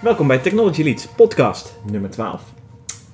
[0.00, 2.42] Welkom bij Technology Leads podcast nummer 12.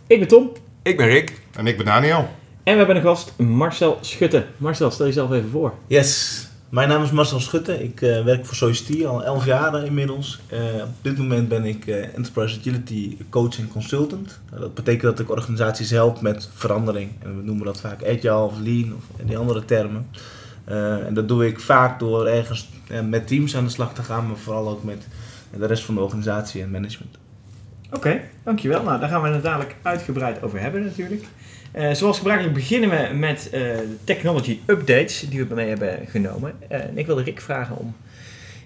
[0.07, 0.51] Ik ben Tom
[0.83, 1.41] Ik ben Rick.
[1.53, 2.29] En ik ben Daniel.
[2.63, 4.47] en we hebben een gast Marcel Schutte.
[4.57, 5.73] Marcel, stel jezelf even voor.
[5.87, 7.83] Yes, mijn naam is Marcel Schutte.
[7.83, 10.41] Ik eh, werk voor Society al 11 jaar inmiddels.
[10.47, 14.41] Eh, op dit moment ben ik eh, Enterprise Agility Coach en Consultant.
[14.51, 17.11] Nou, dat betekent dat ik organisaties help met verandering.
[17.23, 20.07] En we noemen dat vaak agile of lean of die andere termen.
[20.65, 22.69] Eh, en dat doe ik vaak door ergens
[23.09, 25.07] met teams aan de slag te gaan, maar vooral ook met
[25.59, 27.19] de rest van de organisatie en management.
[27.93, 28.83] Oké, dankjewel.
[28.83, 31.25] Nou, daar gaan we het dadelijk uitgebreid over hebben natuurlijk.
[31.73, 36.55] Eh, zoals gebruikelijk beginnen we met eh, de technology updates die we mee hebben genomen.
[36.69, 37.97] Eh, en ik wilde Rick vragen om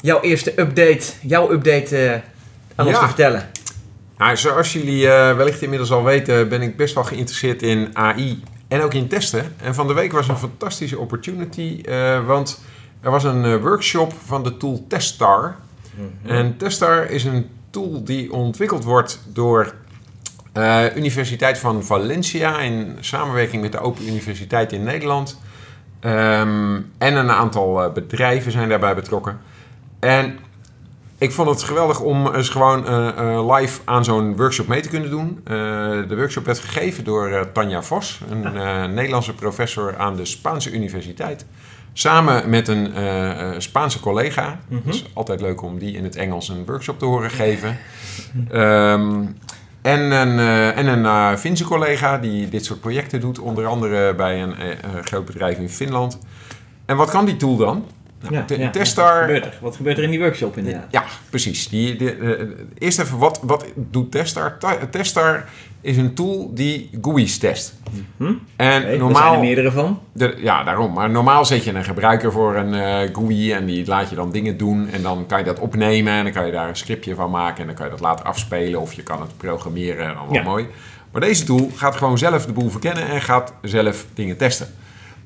[0.01, 2.21] jouw eerste update, jouw update eh,
[2.74, 3.49] aan ons te vertellen.
[4.21, 8.43] Nou, zoals jullie eh, wellicht inmiddels al weten, ben ik best wel geïnteresseerd in AI
[8.69, 9.55] en ook in testen.
[9.62, 12.60] En van de week was een fantastische opportunity, eh, want
[13.01, 15.57] er was een eh, workshop van de tool Testar.
[16.23, 19.74] En Testar is een tool die ontwikkeld wordt door
[20.52, 25.39] eh Universiteit van Valencia in samenwerking met de Open Universiteit in Nederland.
[26.01, 29.41] Ehm, en een aantal eh, bedrijven zijn daarbij betrokken.
[29.99, 30.39] En
[31.19, 35.11] ik vond het geweldig om eens gewoon eh, live aan zo'n workshop mee te kunnen
[35.11, 35.41] doen.
[36.09, 41.46] De workshop werd gegeven door Tanja Vos, een Nederlandse professor aan de Spaanse Universiteit.
[41.93, 44.60] Samen met een eh, eh, Spaanse collega.
[44.69, 44.80] Mhm.
[44.85, 47.79] Het is altijd leuk om die in het Engels een workshop te horen geven.
[48.51, 49.24] Ehm,
[49.83, 53.38] en een, eh, en een Finse collega die dit soort projecten doet.
[53.38, 56.18] Onder andere bij een eh, groot bedrijf in Finland.
[56.85, 57.85] En wat kan die tool dan?
[58.23, 58.71] Nou, Ja, te- ja.
[58.71, 59.15] Testar...
[59.18, 59.59] Wat gebeurt er?
[59.60, 60.87] Wat gebeurt er in die workshop inderdaad?
[60.90, 61.68] Ja, precies.
[61.68, 62.46] Die, de, eh,
[62.87, 64.59] eerst even, wat, wat doet Testar?
[64.59, 65.44] Ta- Testar
[65.81, 67.75] is een tool die GUI's test.
[68.16, 68.25] Hm?
[68.25, 69.34] En Oké, Er zijn normaal...
[69.34, 70.00] er meerdere van.
[70.12, 70.93] De, ja, daarom.
[70.93, 74.31] Maar normaal zet je een gebruiker voor een eh GUI en die laat je dan
[74.32, 74.88] dingen doen.
[74.88, 77.60] En dan kan je dat opnemen en dan kan je daar een scriptje van maken.
[77.60, 80.06] En dan kan je dat laten afspelen of je kan het programmeren.
[80.16, 80.43] Allemaal Ja.
[80.43, 80.66] mooi.
[81.12, 84.66] Maar deze tool gaat gewoon zelf de boel verkennen en gaat zelf dingen testen.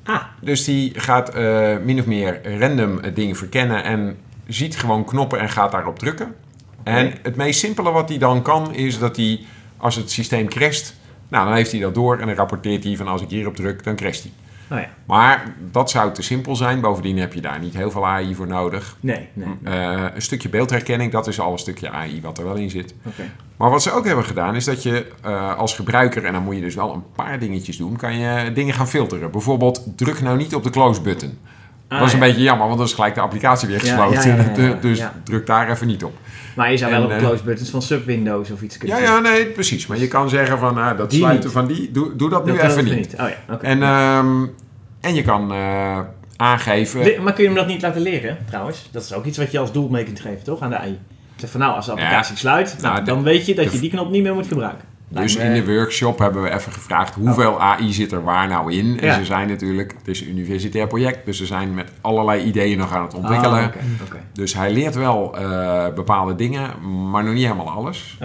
[0.05, 4.17] Ah, Dus die gaat eh, min of meer random eh, dingen verkennen en
[4.47, 6.35] ziet gewoon knoppen en gaat daarop drukken.
[6.83, 9.39] En het meest simpele wat hij dan kan is dat hij,
[9.77, 10.95] als het systeem crasht,
[11.27, 13.83] nou dan heeft hij dat door en dan rapporteert hij van als ik hierop druk,
[13.83, 14.31] dan crasht hij.
[14.67, 14.87] Nou ja.
[15.05, 16.81] Maar dat zou te simpel zijn.
[16.81, 18.95] Bovendien heb je daar niet heel veel AI voor nodig.
[18.99, 19.47] Nee, nee.
[19.63, 22.93] Eh, een stukje beeldherkenning, dat is al een stukje AI wat er wel in zit.
[23.05, 23.23] Oké.
[23.57, 26.55] Maar wat ze ook hebben gedaan is dat je eh, als gebruiker, en dan moet
[26.55, 29.31] je dus wel een paar dingetjes doen, kan je dingen gaan filteren.
[29.31, 31.37] Bijvoorbeeld, druk nou niet op de close button.
[31.87, 32.25] Ah, dat is een ja.
[32.25, 34.53] beetje jammer, want dan is gelijk de applicatie weer gesloten.
[34.55, 36.17] ja, dus druk daar even niet op.
[36.55, 39.19] Maar je zou wel op eh, close buttons van sub-windows of iets kunnen Ja, ja,
[39.19, 39.87] nee, precies.
[39.87, 41.53] Maar je kan zeggen van, ah, dat Die sluiten niet.
[41.53, 43.13] van die, doe, doe dat, Dat nu even niet.
[43.19, 43.59] Oh ja.
[43.61, 44.45] En, ehm,
[45.01, 45.99] en je kan eh,
[46.37, 47.23] aangeven...
[47.23, 48.89] Maar kun je hem dat niet laten leren, trouwens?
[48.91, 50.61] Dat is ook iets wat je als doel mee kunt geven, toch?
[50.61, 50.99] Aan de AI.
[51.35, 53.71] Zeg van nou, als de applicatie sluit, nou, Nou, de- dan weet je dat de-
[53.73, 54.85] je die knop niet meer moet gebruiken.
[55.09, 58.99] Dus in de workshop hebben we even gevraagd hoeveel AI zit er waar nou in.
[58.99, 59.17] En Ja.
[59.17, 62.93] ze zijn natuurlijk, het is een universitair project, dus ze zijn met allerlei ideeën nog
[62.93, 63.63] aan het ontwikkelen.
[63.63, 63.69] Ah.
[64.33, 66.69] Dus hij leert wel eh, bepaalde dingen,
[67.11, 68.17] maar nog niet helemaal alles.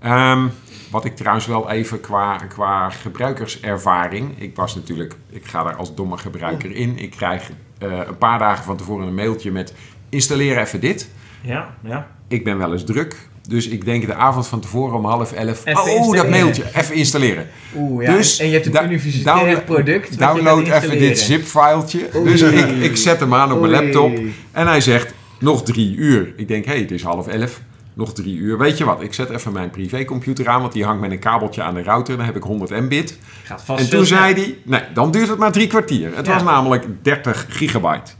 [0.00, 0.46] Ehm,
[0.90, 4.38] wat ik trouwens wel even qua, qua gebruikerservaring.
[4.40, 6.98] Ik was natuurlijk, ik ga daar als domme gebruiker in.
[6.98, 9.74] Ik krijg eh, een paar dagen van tevoren een mailtje met
[10.08, 11.10] installeer even dit.
[11.40, 12.06] Ja, ja.
[12.28, 13.28] Ik ben wel eens druk.
[13.48, 15.60] Dus ik denk de avond van tevoren om half elf.
[15.66, 16.30] Even oh, dat installeren.
[16.30, 16.64] mailtje.
[16.74, 17.46] Even installeren.
[17.76, 18.16] Oeh, ja.
[18.16, 20.18] Dus en je hebt een da- universitair product.
[20.18, 22.08] Download even dit zip-filetje.
[22.24, 23.82] Dus ik, ik zet hem aan op mijn Oei.
[23.84, 24.18] laptop.
[24.52, 26.32] En hij zegt, nog drie uur.
[26.36, 27.60] Ik denk, hé, hey, het is half elf.
[27.94, 28.58] Nog drie uur.
[28.58, 30.60] Weet je wat, ik zet even mijn privécomputer aan.
[30.60, 32.16] Want die hangt met een kabeltje aan de router.
[32.16, 33.18] Dan heb ik 100 mbit.
[33.42, 34.32] Gaat vast En toen sneller.
[34.34, 36.10] zei hij, nee, dan duurt het maar drie kwartier.
[36.16, 36.32] Het Ja.
[36.32, 38.12] was namelijk 30 gigabyte.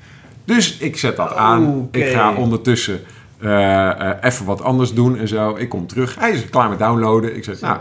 [0.44, 1.88] Dus ik zet dat aan.
[1.92, 3.00] Ik ga ondertussen
[4.20, 5.56] even wat anders doen en zo.
[5.56, 6.16] Ik kom terug.
[6.18, 7.36] Hij is klaar met downloaden.
[7.36, 7.78] Ik zeg, nou,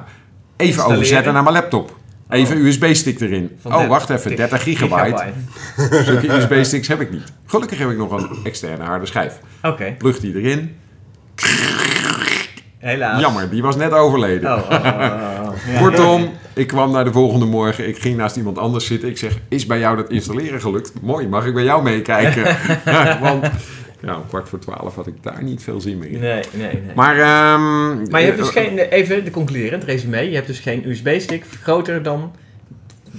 [0.57, 1.99] even overzetten naar mijn laptop.
[2.31, 3.57] Even USB-stick erin.
[3.61, 5.23] Van oh, 30 wacht even, 30 gigabyte.
[6.05, 7.23] Zulke USB-sticks heb ik niet.
[7.45, 9.39] Gelukkig heb ik nog een externe harde schijf.
[9.61, 10.75] Oké, Plug die erin.
[12.77, 13.21] helaas.
[13.21, 14.53] Jammer, die was net overleden.
[14.53, 15.79] Oh, oh, oh, oh, oh.
[15.81, 17.87] Kortom, ik kwam naar de volgende morgen.
[17.87, 19.09] Ik ging naast iemand anders zitten.
[19.09, 20.93] Ik zeg, is bij jou dat installeren gelukt?
[21.01, 22.57] Mooi, mag ik bij jou meekijken?
[23.21, 23.49] Want
[24.01, 26.19] ja, om kwart voor twaalf had ik daar niet veel zin meer in.
[26.19, 26.95] Nee, nee, nee.
[26.95, 30.59] Maar, ehm, Maar je hebt dus eh, geen, even de concluderend resume, je hebt dus
[30.59, 32.35] geen USB-stick groter dan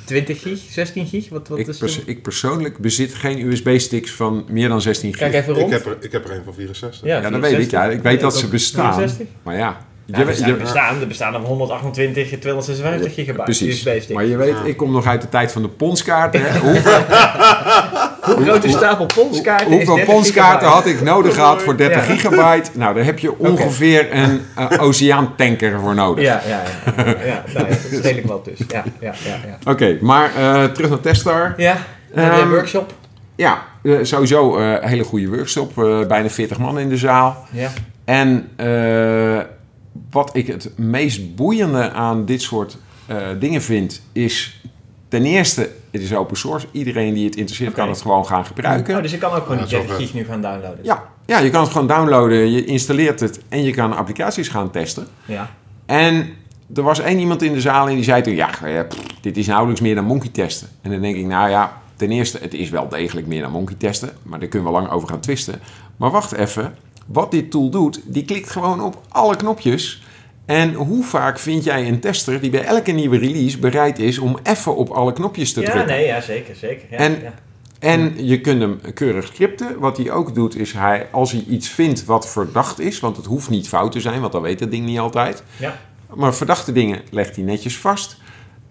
[0.05, 1.29] 20 gig, 16 gig?
[1.29, 2.11] Wat, wat Ik, is pers- de...
[2.11, 5.19] ik persoonlijk bezit geen USB-sticks van meer dan 16 gig.
[5.19, 5.67] Kijk even rond.
[5.67, 7.07] Ik heb, er, ik heb er een van 64.
[7.07, 7.71] ja, dat weet ik.
[7.71, 8.95] Ja, ik weet dat ze bestaan.
[8.95, 9.27] 64?
[9.43, 13.85] Maar ja, Ja, Je er, bestaan, er bestaan er 128 en 256 gigabyte Precies.
[13.87, 14.15] USB-stick.
[14.17, 14.65] Maar je weet, Ja.
[14.65, 16.41] ik kom nog uit de tijd van de ponskaarten.
[16.45, 16.59] Hè?
[16.69, 17.01] Hoeveel,
[18.35, 19.67] Hoe groot is stapel ponskaarten?
[19.73, 20.89] hoeveel 30 ponskaarten gigabyte.
[20.91, 22.13] had ik nodig gehad voor 30 Ja.
[22.15, 22.71] gigabyte?
[22.75, 26.25] Nou, daar heb je ongeveer een eh, oceaantanker voor nodig.
[26.25, 26.63] Ja, ja,
[26.97, 27.05] ja.
[27.05, 28.59] ja, ja nou, ja, dat is redelijk wat dus.
[28.69, 29.35] Ja, ja, ja.
[29.65, 31.55] Ja, Oké, maar eh, terug naar Testar.
[31.57, 31.77] ja.
[32.15, 32.93] en de Ehm, workshop.
[33.37, 35.79] Ja, eh, sowieso eh, een hele goede workshop.
[35.83, 37.47] eh, bijna 40 man in de zaal.
[37.51, 37.69] Ja.
[38.05, 39.39] En eh,
[40.11, 44.63] wat ik het meest boeiende aan dit soort eh, dingen vind, is
[45.09, 46.67] ten eerste, het is open source.
[46.71, 48.97] Iedereen die het interesseert kan het gewoon gaan gebruiken.
[48.97, 50.79] Oh, dus ik kan ook gewoon die is 30 wel gig nu gaan downloaden.
[50.83, 54.71] Ja, ja, je kan het gewoon downloaden, je installeert het en je kan applicaties gaan
[54.71, 55.07] testen.
[55.25, 55.51] Ja.
[55.87, 56.35] En
[56.75, 59.37] er was één iemand in de zaal en die zei toen, ja, eh, pff, dit
[59.37, 60.69] is nauwelijks meer dan monkey testen.
[60.83, 63.77] En dan denk ik, nou ja, ten eerste, het is wel degelijk meer dan monkey
[63.79, 65.61] testen, maar daar kunnen we lang over gaan twisten.
[65.97, 66.75] Maar wacht even,
[67.07, 70.03] wat dit tool doet, die klikt gewoon op alle knopjes.
[70.47, 74.39] En hoe vaak vind jij een tester die bij elke nieuwe release bereid is om
[74.43, 75.91] even op alle knopjes te Ja, drukken?
[75.95, 76.87] nee, ja, zeker, zeker.
[76.91, 77.35] Ja, En- ja.
[77.79, 79.79] En je kunt hem keurig scripten.
[79.79, 83.27] Wat hij ook doet is, hij, als hij iets vindt wat verdacht is, want het
[83.27, 85.43] hoeft niet fout te zijn, want dan weet dat ding niet altijd.
[85.57, 85.79] Ja.
[86.15, 88.17] Maar verdachte dingen legt hij netjes vast.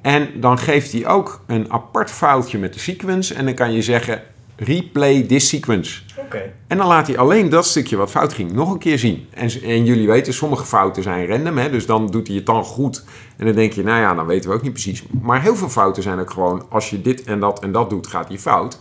[0.02, 3.34] En dan geeft hij ook een apart foutje met de sequence.
[3.34, 4.22] En dan kan je zeggen,
[4.64, 6.02] replay this sequence.
[6.18, 6.54] Oké.
[6.68, 9.28] En dan laat hij alleen dat stukje wat fout ging nog een keer zien.
[9.34, 11.58] En, en jullie weten, sommige fouten zijn random.
[11.58, 11.70] Hè?
[11.70, 13.04] Dus dan doet hij het dan goed.
[13.38, 15.04] En dan denk je, nou ja, dan weten we ook niet precies.
[15.22, 18.08] Maar heel veel fouten zijn ook gewoon, als je dit en dat en dat doet,
[18.08, 18.80] gaat hij fout.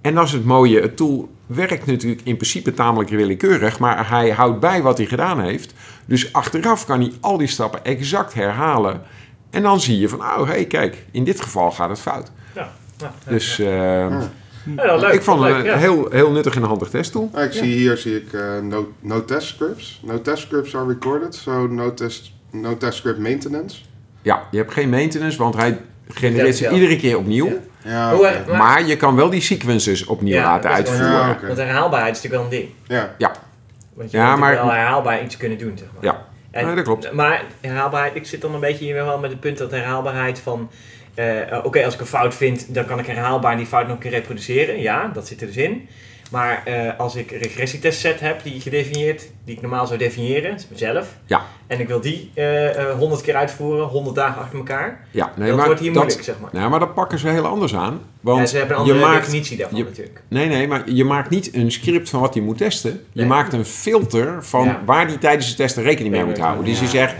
[0.00, 0.80] En dat is het mooie.
[0.80, 3.78] Het tool werkt natuurlijk in principe tamelijk willekeurig.
[3.78, 5.74] Maar hij houdt bij wat hij gedaan heeft.
[6.04, 9.02] Dus achteraf kan hij al die stappen exact herhalen.
[9.50, 12.30] En dan zie je van, oh hé, hey, kijk, in dit geval gaat het fout.
[12.54, 12.72] Ja.
[12.98, 14.30] Ja, ja, Dus ja.
[14.76, 15.76] Ja, leuk, ik vond het leuk, een ja.
[15.76, 17.30] heel, heel nuttig en handig testtool.
[17.32, 20.00] Ah, ik zie hier zie ik eh, no, no test scripts.
[20.04, 23.76] No test scripts are recorded, so no test, no test script maintenance.
[24.22, 27.46] Ja, je hebt geen maintenance, want hij genereert ze iedere keer opnieuw.
[27.46, 28.10] Ja.
[28.12, 28.16] Ja,
[28.46, 31.06] Maar- Maar je kan wel die sequences opnieuw Ja, laten uitvoeren.
[31.10, 31.46] Ja, Ja.
[31.46, 33.14] Want herhaalbaarheid is natuurlijk wel een ding.
[33.18, 33.32] Ja,
[33.94, 36.14] Want je Ja, moet maar- wel herhaalbaar iets kunnen doen, zeg maar.
[36.50, 37.12] En- Nee, dat klopt.
[37.12, 40.70] Maar herhaalbaarheid, ik zit dan een beetje hier wel met het punt dat herhaalbaarheid van...
[41.16, 43.96] eh, eh, Oké, als ik een fout vind, dan kan ik herhaalbaar die fout nog
[43.96, 44.80] een keer reproduceren.
[44.80, 45.88] Ja, dat zit er dus in.
[46.30, 51.16] Maar eh, als ik een regressietestset heb die gedefinieerd, die ik normaal zou definiëren, zelf.
[51.26, 51.42] Ja.
[51.66, 52.32] En ik wil die
[52.98, 55.06] honderd keer uitvoeren, 100 dagen achter elkaar.
[55.10, 56.50] ja nee, dat maar wordt hier dat, moeilijk, zeg maar.
[56.52, 58.00] nou, maar dat pakken ze heel anders aan.
[58.26, 60.22] Want ja, ze hebben een je andere maakt, definitie daarvan je- natuurlijk.
[60.28, 62.90] nee, nee, maar je maakt niet een script van wat hij moet testen.
[62.90, 63.26] Je Nee.
[63.28, 64.82] maakt een filter van Ja.
[64.84, 66.64] waar hij tijdens het testen rekening mee moet houden.
[66.64, 67.14] Dus je zegt,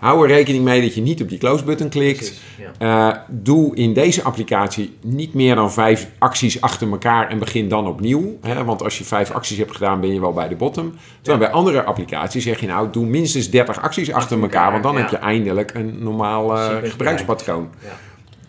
[0.00, 2.32] hou er rekening mee dat je niet op die close button klikt.
[2.78, 7.86] Eh, doe in deze applicatie niet meer dan vijf acties achter elkaar en begin dan
[7.86, 8.38] opnieuw.
[8.40, 8.64] Hè?
[8.64, 10.94] Want als je vijf acties hebt gedaan, ben je wel bij de bottom.
[11.22, 14.70] Terwijl bij andere applicaties zeg je nou, doe minstens 30 acties achter elkaar.
[14.70, 17.68] Want dan heb je eindelijk een normaal eh, gebruikspatroon.
[17.82, 17.88] Ja.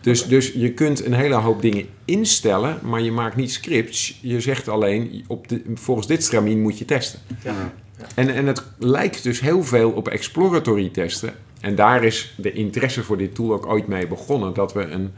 [0.02, 4.20] Dus, dus je kunt een hele hoop dingen instellen, maar je maakt niet scripts.
[4.22, 7.20] Je zegt alleen, op de, volgens dit stramien moet je testen.
[7.44, 7.74] Ja.
[8.16, 11.34] En, en het lijkt dus heel veel op exploratory testen.
[11.60, 14.54] En daar is de interesse voor dit tool ook ooit mee begonnen.
[14.54, 15.12] Dat we een,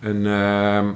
[0.00, 0.88] een, ehm,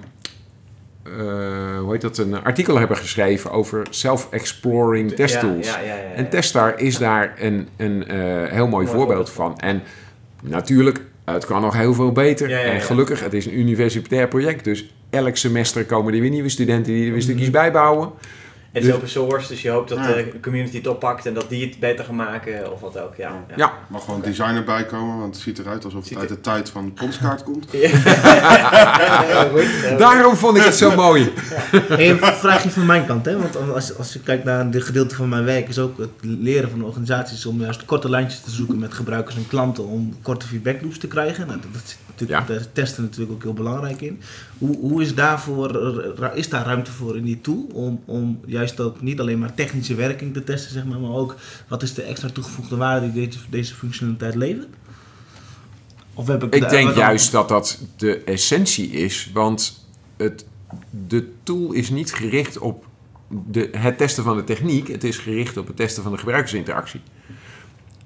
[1.02, 5.66] eh, hoe heet dat, een artikel hebben geschreven over self-exploring test Ja, tools.
[5.66, 6.12] ja, ja, ja, ja.
[6.12, 8.16] En Testar is daar een, een eh,
[8.52, 9.58] heel mooi Mooi voorbeeld voorbeeld van.
[9.58, 9.82] En
[10.42, 12.48] natuurlijk, het kan nog heel veel beter.
[12.48, 12.72] Ja, ja, ja.
[12.72, 14.64] En gelukkig, het is een universitair project.
[14.64, 18.10] Dus elk semester komen er weer nieuwe studenten die er weer stukjes bijbouwen.
[18.72, 20.06] Het is Dus- open source, dus je hoopt dat Ja.
[20.06, 23.16] de community het oppakt en dat die het beter gaan maken of wat ook.
[23.16, 23.54] Ja, ja.
[23.56, 23.72] Ja.
[23.88, 26.70] mag gewoon design erbij komen, want het ziet eruit alsof het Ziet uit de tijd
[26.70, 27.66] van de ponskaart komt.
[29.98, 31.32] Daarom vond ik het zo mooi.
[31.88, 33.36] Hey, een vraagje van mijn kant, hè?
[33.38, 36.70] want als, als je kijkt naar de gedeelte van mijn werk, is ook het leren
[36.70, 40.82] van organisaties om juist korte lijntjes te zoeken met gebruikers en klanten om korte feedback
[40.82, 41.46] loops te krijgen.
[41.46, 42.58] Nou, dat, dat zit natuurlijk Ja.
[42.58, 44.20] de testen natuurlijk ook heel belangrijk in.
[44.58, 45.70] Hoe, hoe is, daarvoor,
[46.34, 49.94] is daar ruimte voor in die tool om, om juist ook niet alleen maar technische
[49.94, 51.34] werking te testen, zeg maar, maar ook
[51.68, 54.68] wat is de extra toegevoegde waarde die deze, deze functionaliteit levert?
[56.14, 59.30] Of heb ik, Ik daar- denk juist dat dat de essentie is.
[59.34, 59.86] Want
[60.16, 60.44] het,
[61.08, 62.86] de tool is niet gericht op
[63.46, 64.88] de, het testen van de techniek.
[64.88, 67.00] Het is gericht op het testen van de gebruikersinteractie.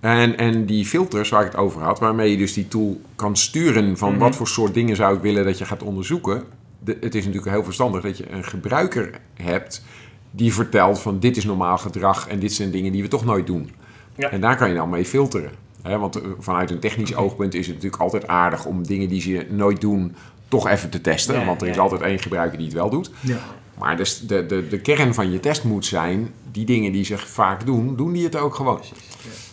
[0.04, 3.36] En, en die filters waar ik het over had, waarmee je dus die tool kan
[3.36, 4.18] sturen van Mhm.
[4.18, 6.42] wat voor soort dingen zou ik willen dat je gaat onderzoeken.
[6.78, 9.84] De, het is natuurlijk heel verstandig dat je een gebruiker hebt
[10.30, 13.46] die vertelt van dit is normaal gedrag en dit zijn dingen die we toch nooit
[13.46, 13.70] doen.
[14.16, 14.30] Ja.
[14.30, 15.50] En daar kan je dan mee filteren.
[15.82, 19.20] Hè, want eh, vanuit een technisch oogpunt is het natuurlijk altijd aardig om dingen die
[19.20, 20.14] ze nooit doen
[20.48, 21.38] toch even te testen.
[21.40, 21.82] Ja, want er is ja.
[21.82, 23.10] altijd één gebruiker die het wel doet.
[23.20, 23.38] Ja.
[23.78, 27.18] Maar dus de, de, de kern van je test moet zijn, die dingen die ze
[27.18, 28.76] vaak doen, doen die het ook gewoon.
[28.76, 29.43] Precies, ja.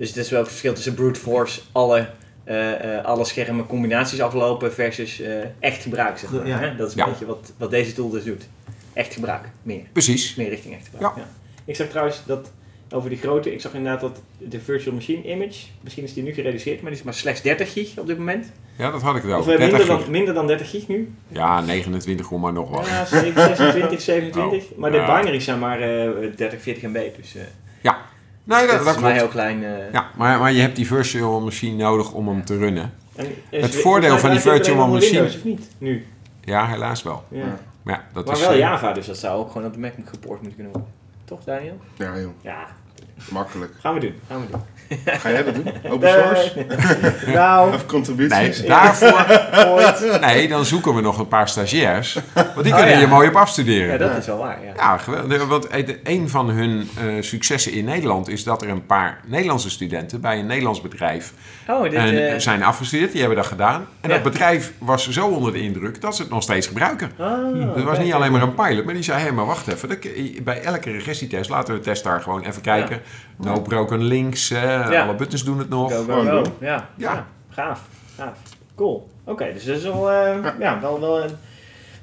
[0.00, 2.08] Dus het is wel het verschil tussen brute force, alle,
[2.44, 6.18] eh, eh, alle schermen combinaties aflopen versus eh, echt gebruik.
[6.18, 6.58] Zeg maar, Ja.
[6.58, 6.76] hè?
[6.76, 7.08] Dat is een Ja.
[7.10, 8.48] beetje wat, wat deze tool dus doet.
[8.92, 9.82] Echt gebruik, meer.
[9.92, 10.34] Precies.
[10.34, 11.16] Meer richting echt gebruik.
[11.16, 11.28] Ja.
[11.64, 12.50] Ik zag trouwens dat
[12.90, 16.32] over die grote, ik zag inderdaad dat de virtual machine image, misschien is die nu
[16.32, 18.52] gereduceerd, maar die is maar slechts 30 gig op dit moment.
[18.78, 19.38] Ja, dat had ik wel.
[19.38, 20.00] of 30 minder, gig.
[20.02, 21.12] dan, minder dan 30 gig nu.
[21.28, 22.86] Ja, 29, komma nog wat.
[22.86, 24.70] Ja, 26, 27.
[24.70, 24.78] Oh.
[24.78, 25.18] Maar de Ja.
[25.18, 26.98] binaries zijn maar eh 30, 40 MB.
[27.16, 27.42] Dus eh
[28.44, 29.64] Nee, dat, dat dat is maar heel klein.
[29.64, 32.92] eh, Ja, maar, maar je hebt die virtual machine nodig om hem te runnen.
[33.16, 35.68] En Het voordeel van die virtual machine- Windows, of niet?
[35.78, 36.06] Nu.
[36.44, 37.24] Ja, helaas wel.
[37.28, 37.44] Ja.
[37.82, 38.40] Maar ja, dat maar is...
[38.40, 40.90] wel eh, Java, dus dat zou ook gewoon op de Mac gepoord moeten kunnen worden.
[41.24, 41.78] Toch, Daniel?
[41.96, 42.30] Ja, joh.
[42.40, 42.66] Ja,
[43.30, 43.72] Makkelijk.
[43.80, 44.14] gaan we doen.
[44.28, 44.60] Gaan we doen.
[45.04, 45.66] Ga jij dat doen?
[45.92, 46.66] Open source?
[47.26, 48.58] Nou, Of contributies?
[48.58, 49.39] Nee, daarvoor...
[49.54, 50.18] ooit.
[50.26, 52.18] Nee, dan zoeken we nog een paar stagiairs.
[52.34, 53.00] Want die Oh, kunnen ja.
[53.00, 53.92] je mooi op afstuderen.
[53.92, 54.58] Ja, dat is wel waar.
[54.64, 54.72] Ja.
[54.76, 55.46] Ja, geweldig.
[55.46, 55.66] Want
[56.04, 60.38] een van hun eh, successen in Nederland is dat er een paar Nederlandse studenten bij
[60.38, 61.32] een Nederlands bedrijf
[61.68, 63.10] Oh, dit, eh, zijn afgestudeerd.
[63.10, 63.86] Die hebben dat gedaan.
[64.00, 64.14] En Ja.
[64.14, 67.10] dat bedrijf was zo onder de indruk dat ze het nog steeds gebruiken.
[67.16, 69.88] Dus het was niet alleen maar een pilot, maar die zei: hé, maar wacht even.
[69.88, 69.98] dat-
[70.44, 73.00] Bij elke regressietest laten we de test daar gewoon even kijken.
[73.36, 75.02] No broken links, eh, Ja.
[75.02, 75.92] alle buttons doen het nog.
[75.92, 76.42] Go, go, Gewoon go.
[76.42, 76.52] doen.
[76.60, 77.12] Ja, ja.
[77.12, 77.26] Ja.
[77.50, 77.80] gaaf.
[78.16, 78.36] gaaf.
[78.76, 79.10] Cool.
[79.30, 80.80] Oké, dus dat is wel, eh, ja.
[80.80, 81.30] wel, wel een,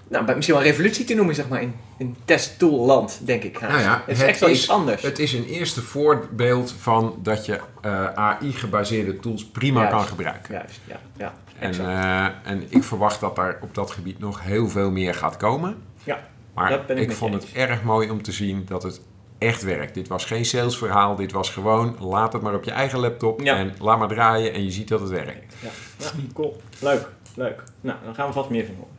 [0.08, 3.60] nou, misschien wel een revolutie te noemen, zeg maar, in, in testtoolland, denk ik.
[3.62, 5.02] Nou ja, het is het echt wel is- iets anders.
[5.02, 9.96] Het is een eerste voorbeeld van dat je eh, AI-gebaseerde tools prima Juist.
[9.96, 10.54] kan gebruiken.
[10.54, 11.00] Juist, ja.
[11.18, 15.14] ja En, eh, en ik verwacht dat daar op dat gebied nog heel veel meer
[15.14, 15.76] gaat komen.
[16.04, 16.20] Ja,
[16.54, 17.54] maar dat ben ik ik, vond het eens.
[17.54, 19.02] erg mooi om te zien dat het
[19.38, 19.94] echt werkt.
[19.94, 23.56] Dit was geen salesverhaal, dit was gewoon laat het maar op je eigen laptop Ja.
[23.56, 25.56] en laat maar draaien en je ziet dat het werkt.
[25.60, 26.62] Ja, ja, cool.
[26.80, 27.08] Leuk,
[27.38, 27.64] leuk.
[27.82, 28.96] Nou, dan gaan we vast meer van horen.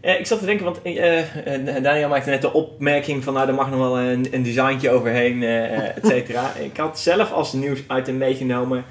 [0.00, 1.18] Eh, ik zat te denken, want eh,
[1.54, 4.90] eh, Daniel maakte net de opmerking van, nou, er mag nog wel een, een designtje
[4.90, 6.52] overheen, eh et cetera.
[6.70, 8.84] ik had zelf als nieuwsitem meegenomen,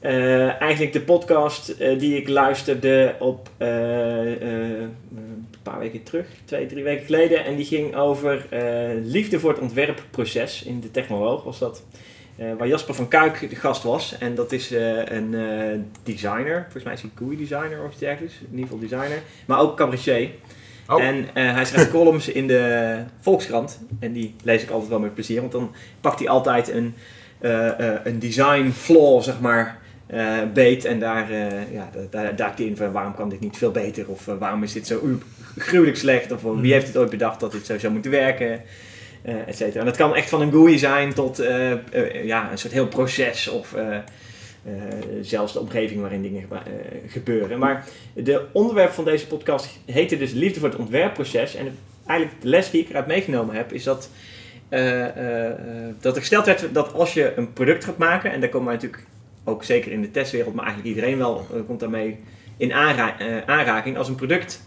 [0.00, 4.80] eh, eigenlijk de podcast eh, die ik luisterde op eh, eh,
[5.16, 7.44] een paar weken terug, twee, drie weken geleden.
[7.44, 11.82] En die ging over eh, liefde voor het ontwerpproces in de Technoloog, was dat.
[12.36, 14.18] Eh, waar Jasper van Kuik de gast was.
[14.18, 16.62] En dat is eh, een eh, designer.
[16.62, 18.34] Volgens mij is hij GUI designer of iets dergelijks.
[18.40, 19.22] In ieder geval designer.
[19.46, 20.30] Maar ook cabaretier.
[20.88, 21.02] Oh.
[21.02, 23.80] En hij schrijft columns in de Volkskrant.
[23.98, 25.40] En die lees ik altijd wel met plezier.
[25.40, 26.94] Want dan pakt hij altijd een,
[28.04, 29.78] een design flaw, zeg maar,
[30.52, 30.84] beet.
[30.84, 31.32] En daar,
[31.72, 34.08] ja, daar, duikt hij in van waarom kan dit niet veel beter?
[34.08, 35.18] Of waarom is dit zo
[35.56, 36.32] gruwelijk slecht?
[36.32, 38.62] Of wie heeft het ooit bedacht dat dit zo zou moeten werken?
[39.22, 39.80] Eh et cetera.
[39.80, 42.88] En dat kan echt van een GUI zijn tot eh, eh, ja, een soort heel
[42.88, 43.74] proces of
[45.20, 46.48] zelfs de omgeving waarin dingen
[47.06, 47.58] gebeuren.
[47.58, 47.84] Maar
[48.14, 51.54] de onderwerp van deze podcast heette dus Liefde voor het ontwerpproces.
[51.54, 54.10] En eigenlijk de les die ik eruit meegenomen heb is dat,
[56.00, 58.74] dat er gesteld werd dat als je een product gaat maken, en daar komen wij
[58.74, 59.04] natuurlijk
[59.44, 62.18] ook zeker in de testwereld, maar eigenlijk iedereen wel komt daarmee
[62.56, 64.62] in aanra- aanraking, als een product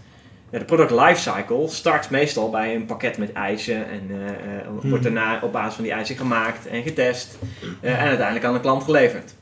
[0.53, 5.03] ja, de product lifecycle start meestal bij een pakket met eisen en eh, eh, wordt
[5.03, 7.37] daarna op basis van die eisen gemaakt en getest
[7.81, 9.33] eh, en uiteindelijk aan de klant geleverd.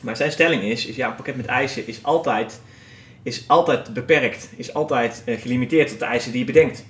[0.00, 2.60] Maar zijn stelling is, is ja, een pakket met eisen is altijd,
[3.22, 6.84] is altijd beperkt, is altijd gelimiteerd tot de eisen die je bedenkt.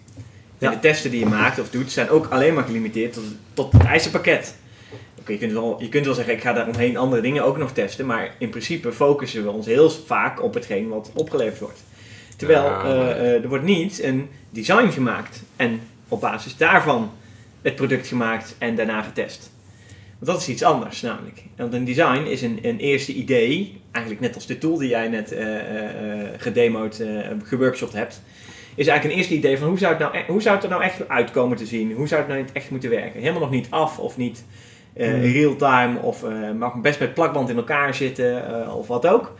[0.59, 0.69] Ja.
[0.69, 3.73] En de testen die je maakt of doet zijn ook alleen maar gelimiteerd tot, tot
[3.73, 4.55] het eisenpakket.
[5.19, 7.59] Oké, je, kunt wel, je kunt wel zeggen, ik ga daar omheen andere dingen ook
[7.59, 11.83] nog testen, maar in principe focussen we ons heel vaak op hetgeen wat opgeleverd wordt.
[12.41, 17.11] Terwijl eh, eh, er wordt niet een design gemaakt en op basis daarvan
[17.63, 19.51] het product gemaakt en daarna getest.
[20.19, 21.43] Want dat is iets anders namelijk.
[21.57, 25.09] Want een design is een, een eerste idee, eigenlijk net als de tool die jij
[25.09, 27.09] net eh, eh, gedemoed, eh,
[27.45, 28.23] geworkshopt hebt.
[28.75, 30.71] Is eigenlijk een eerste idee van hoe zou, het nou, e- hoe zou het er
[30.71, 31.93] nou echt uitkomen te zien?
[31.93, 33.21] Hoe zou het nou echt moeten werken?
[33.21, 34.45] Helemaal nog niet af of niet
[34.97, 35.21] Hmm.
[35.21, 36.25] real-time of
[36.59, 38.45] mag best met plakband in elkaar zitten
[38.75, 39.35] of wat ook.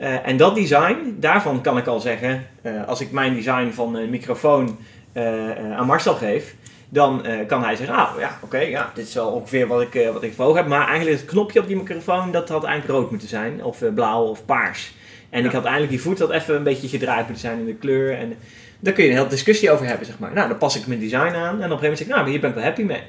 [0.00, 3.94] Eh, en dat design, daarvan kan ik al zeggen, eh, als ik mijn design van
[3.94, 4.78] een microfoon
[5.12, 6.54] eh, aan Marcel geef,
[6.88, 10.22] dan kan hij zeggen, ah ja, oké, ja, dit is wel ongeveer wat ik, wat
[10.22, 10.68] ik voor ogen heb.
[10.68, 14.22] Maar eigenlijk het knopje op die microfoon, dat had eigenlijk rood moeten zijn, of blauw
[14.22, 14.92] of paars.
[15.30, 17.74] En ik had eigenlijk die voet had even een beetje gedraaid moeten zijn in de
[17.74, 18.18] kleur.
[18.18, 18.36] En
[18.78, 20.32] daar kun je een hele discussie over hebben, zeg maar.
[20.32, 22.30] Nou, dan pas ik mijn design aan en op een gegeven moment zeg ik, nou,
[22.30, 23.02] hier ben ik wel happy mee.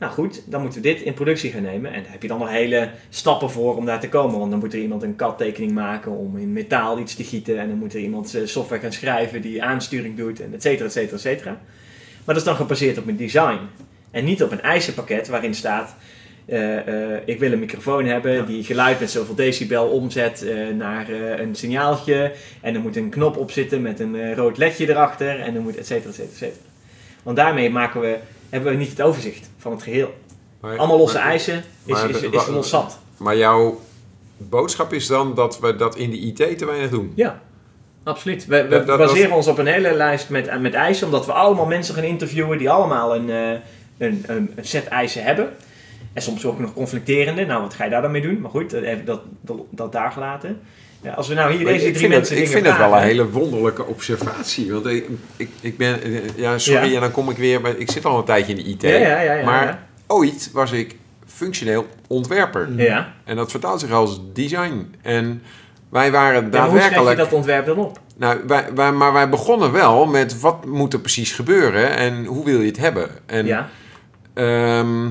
[0.00, 1.92] Nou goed, dan moeten we dit in productie gaan nemen.
[1.92, 4.38] En daar heb je dan nog hele stappen voor om daar te komen.
[4.38, 7.58] Want dan moet er iemand een CAD-tekening maken om in metaal iets te gieten.
[7.58, 10.40] En dan moet er iemand eh, software gaan schrijven die aansturing doet.
[10.40, 11.50] En et cetera, et cetera, et cetera.
[11.50, 13.58] Maar dat is dan gebaseerd op een design.
[14.10, 15.94] En niet op een eisenpakket waarin staat...
[16.46, 18.42] eh, eh, ik wil een microfoon hebben Ja.
[18.42, 22.32] die geluid met zoveel decibel omzet naar een signaaltje.
[22.60, 25.40] En er moet een knop op zitten met een rood ledje erachter.
[25.40, 26.68] En dan moet et cetera, et cetera, et cetera.
[27.22, 28.16] Want daarmee maken we,
[28.48, 30.14] hebben we niet het overzicht van het geheel.
[30.60, 32.98] Maar- Allemaal losse maar- eisen is, is, is, ons zat.
[33.16, 33.80] Maar jouw
[34.36, 37.12] boodschap is dan dat we dat in de IT te weinig doen.
[37.14, 37.40] Ja,
[38.02, 38.46] absoluut.
[38.46, 41.32] We, we Dat- baseren dat- ons op een hele lijst met, met eisen, omdat we
[41.32, 43.50] allemaal mensen gaan interviewen die allemaal een, eh,
[43.98, 45.52] een, een, een set eisen hebben.
[46.12, 47.44] En soms ook nog conflicterende.
[47.46, 48.40] Nou, wat ga je daar dan mee doen?
[48.40, 50.60] Maar goed, even dat, dat, dat daar gelaten.
[51.02, 52.76] Ja, als we nou hier Maar deze ik drie vind, het, mensen ik vind het
[52.76, 54.72] wel een hele wonderlijke observatie.
[54.72, 56.94] Want ik, ik, ik ben, eh, ja, sorry, Ja.
[56.94, 58.82] en dan kom ik weer, bij, ik zit al een tijdje in de IT.
[58.82, 59.32] Ja, ja, ja.
[59.32, 59.82] ja, maar ja.
[60.06, 62.68] ooit was ik functioneel ontwerper.
[62.76, 63.12] Ja.
[63.24, 64.94] En dat vertaalt zich als design.
[65.02, 65.42] En
[65.88, 67.16] wij waren Ja, maar hoe schrijf je daadwerkelijk.
[67.16, 67.98] dat ontwerp dan op?
[68.16, 72.44] Nou, wij, wij, maar wij begonnen wel met wat moet er precies gebeuren en hoe
[72.44, 73.08] wil je het hebben.
[73.26, 73.68] En, ja.
[74.34, 75.08] ehm,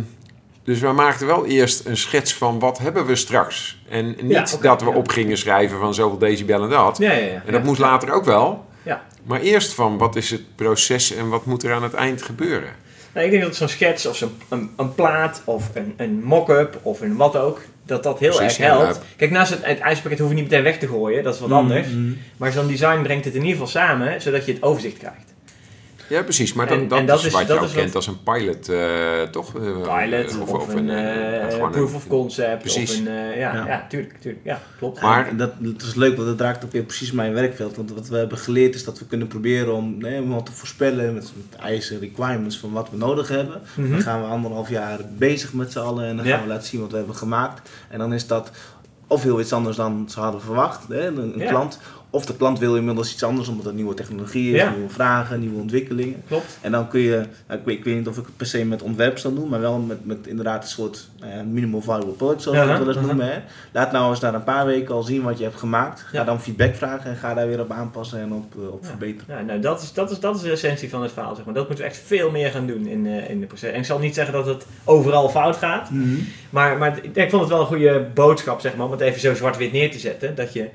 [0.69, 3.81] dus wij maakten wel eerst een schets van wat hebben we straks.
[3.89, 4.95] En niet Ja, dat we ja.
[4.95, 6.97] op gingen schrijven van zoveel decibel en dat.
[6.97, 7.33] Ja, ja, ja.
[7.45, 7.67] En dat ja.
[7.67, 8.65] moest later ook wel.
[8.83, 9.01] Ja.
[9.23, 12.69] Maar eerst van wat is het proces en wat moet er aan het eind gebeuren.
[13.13, 16.79] Nou, ik denk dat zo'n schets of zo'n een, een plaat of een, een mock-up
[16.81, 18.95] of een wat ook, dat dat heel Precies, erg helpt.
[18.95, 19.01] ja.
[19.17, 21.49] Kijk, naast het, het ijspakket hoef je niet meteen weg te gooien, dat is wat
[21.49, 21.87] Mm, anders.
[21.87, 22.17] mm.
[22.37, 25.28] Maar zo'n design brengt het in ieder geval samen, zodat je het overzicht krijgt.
[26.09, 26.53] Ja, precies.
[26.53, 27.95] Maar dat, En- dat, en dat is is- wat je dat ook is wat- kent
[27.95, 29.55] als een pilot, eh, toch?
[29.55, 29.61] Eh,
[30.05, 32.91] Pilot of, een, eh, gewoon proof een- of concept Precies.
[32.91, 33.07] of een...
[33.07, 33.65] eh, ja, ja.
[33.67, 33.85] Ja.
[33.89, 34.45] tuurlijk, tuurlijk.
[34.45, 35.01] Ja, klopt.
[35.01, 37.75] Maar- dat, dat is leuk, want dat raakt ook weer precies mijn werkveld.
[37.75, 40.51] Want wat we hebben geleerd is dat we kunnen proberen om nee, om wat te
[40.51, 43.61] voorspellen met, met eisen, requirements van wat we nodig hebben.
[43.75, 43.91] Mhm.
[43.91, 46.35] Dan gaan we anderhalf jaar bezig met z'n allen en dan Ja.
[46.35, 47.69] gaan we laten zien wat we hebben gemaakt.
[47.89, 48.51] En dan is dat
[49.07, 51.49] of heel iets anders dan ze hadden verwacht, hè, een, een Ja.
[51.49, 51.79] klant.
[52.11, 54.69] Of de klant wil inmiddels iets anders omdat het nieuwe technologie is, Ja.
[54.75, 56.23] nieuwe vragen, nieuwe ontwikkelingen.
[56.27, 56.57] Klopt.
[56.61, 58.65] En dan kun je, nou, ik, weet, ik weet niet of ik het per se
[58.65, 62.41] met ontwerp zal doen, maar wel met, met inderdaad een soort ja, minimal viable product,
[62.41, 63.25] zoals we Ja, het wel eens noemen.
[63.25, 63.39] Hè.
[63.71, 65.99] Laat nou eens na een paar weken al zien wat je hebt gemaakt.
[66.01, 66.23] Ga Ja.
[66.23, 69.37] dan feedback vragen en ga daar weer op aanpassen en op, eh, op verbeteren.
[69.37, 71.53] Ja, nou, dat, is, dat, is, dat is de essentie van het verhaal, zeg maar.
[71.53, 73.71] Dat moeten we echt veel meer gaan doen in, eh, in de proces.
[73.71, 75.89] En ik zal niet zeggen dat het overal fout gaat,
[76.49, 79.33] Maar, maar ik- vond het wel een goede boodschap, zeg maar, om het even zo
[79.35, 80.35] zwart-wit neer te zetten.
[80.35, 80.67] Dat je,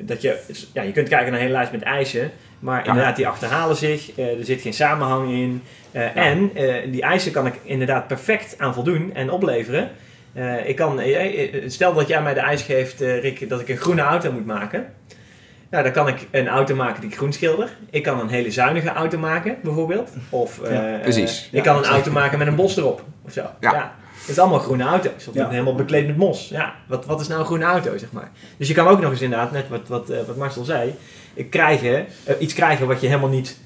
[0.00, 0.38] dat je,
[0.72, 2.86] ja, je kunt kijken naar een hele lijst met eisen, maar Ja.
[2.90, 5.62] inderdaad, die achterhalen zich, eh, er zit geen samenhang in.
[5.92, 9.90] Eh, En eh, die eisen kan ik inderdaad perfect aan voldoen en opleveren.
[10.32, 13.60] Eh, ik kan, eh, eh, stel dat jij mij de eis geeft, eh, Rick, dat
[13.60, 14.86] ik een groene auto moet maken.
[15.70, 17.68] Nou, dan kan ik een auto maken die ik groen schilder.
[17.90, 20.10] Ik kan een hele zuinige auto maken, bijvoorbeeld.
[20.30, 21.44] Of eh, precies.
[21.44, 23.04] ik Ja, kan een auto maken met een bos erop.
[23.24, 23.42] Of zo.
[23.60, 23.94] Ja.
[24.26, 25.26] Het is allemaal groene auto's.
[25.28, 25.48] Of Ja.
[25.48, 26.48] helemaal bekleed met mos.
[26.48, 28.30] Ja, wat, wat is nou een groene auto, zeg maar.
[28.56, 30.94] Dus je kan ook nog eens inderdaad, net wat, wat, eh, wat Marcel zei,
[31.50, 33.58] krijgen, eh, iets krijgen wat je helemaal niet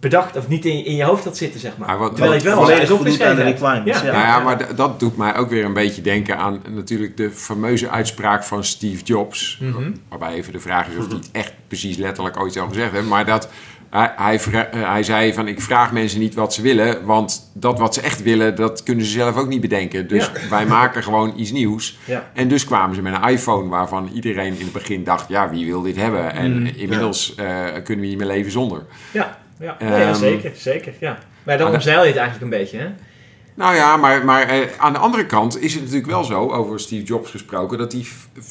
[0.00, 1.88] bedacht of niet in, in je hoofd had zitten, zeg maar.
[1.88, 3.60] Maar wat- Terwijl je het wel Volledig opgeschreven hebt.
[3.60, 4.00] requirements.
[4.00, 4.06] Ja.
[4.06, 4.12] Ja.
[4.12, 7.88] Nou ja, maar dat doet mij ook weer een beetje denken aan natuurlijk de fameuze
[7.90, 9.58] uitspraak van Steve Jobs.
[9.60, 9.90] Mhm.
[10.08, 13.06] Waarbij even de vraag is of hij het echt precies letterlijk ooit zo gezegd heeft.
[13.06, 13.48] Maar dat
[14.16, 17.04] hij, eh, hij zei van ik vraag mensen niet wat ze willen.
[17.04, 20.08] Want dat wat ze echt willen, dat kunnen ze zelf ook niet bedenken.
[20.08, 21.98] Dus wij maken gewoon iets nieuws.
[22.04, 22.30] Ja.
[22.34, 25.28] En dus kwamen ze met een iPhone waarvan iedereen in het begin dacht...
[25.28, 26.32] ja, wie wil dit hebben?
[26.32, 28.82] En Mm, inmiddels eh, kunnen we niet meer leven zonder.
[29.10, 29.76] Ja, ja.
[29.80, 30.92] Nee, Ehm, zeker, zeker.
[31.00, 31.18] Ja.
[31.42, 32.86] Maar dan maar- omzeil je het eigenlijk een beetje, hè?
[33.56, 36.80] Nou ja, maar, maar eh, aan de andere kant is het natuurlijk wel zo, over
[36.80, 38.04] Steve Jobs gesproken, dat hij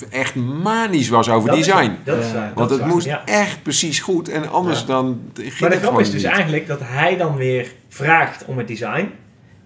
[0.10, 1.92] echt manisch was over Dat design.
[2.04, 2.34] Dat is Ja.
[2.34, 2.48] waar.
[2.48, 3.26] dat Want is het waar, moest ja.
[3.26, 4.86] echt precies goed en anders Ja.
[4.86, 6.32] dan ging Maar de het grap is dus niet.
[6.32, 9.10] eigenlijk dat hij dan weer vraagt om het design.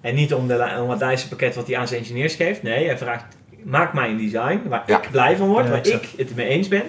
[0.02, 2.64] En niet om, de, om het lijstenpakket wat hij aan zijn engineers geeft.
[2.64, 3.26] Nee, hij vraagt,
[3.64, 4.98] maak mij een design waar Ja.
[5.02, 6.84] ik blij van word, Ja, waar ik het mee eens ben.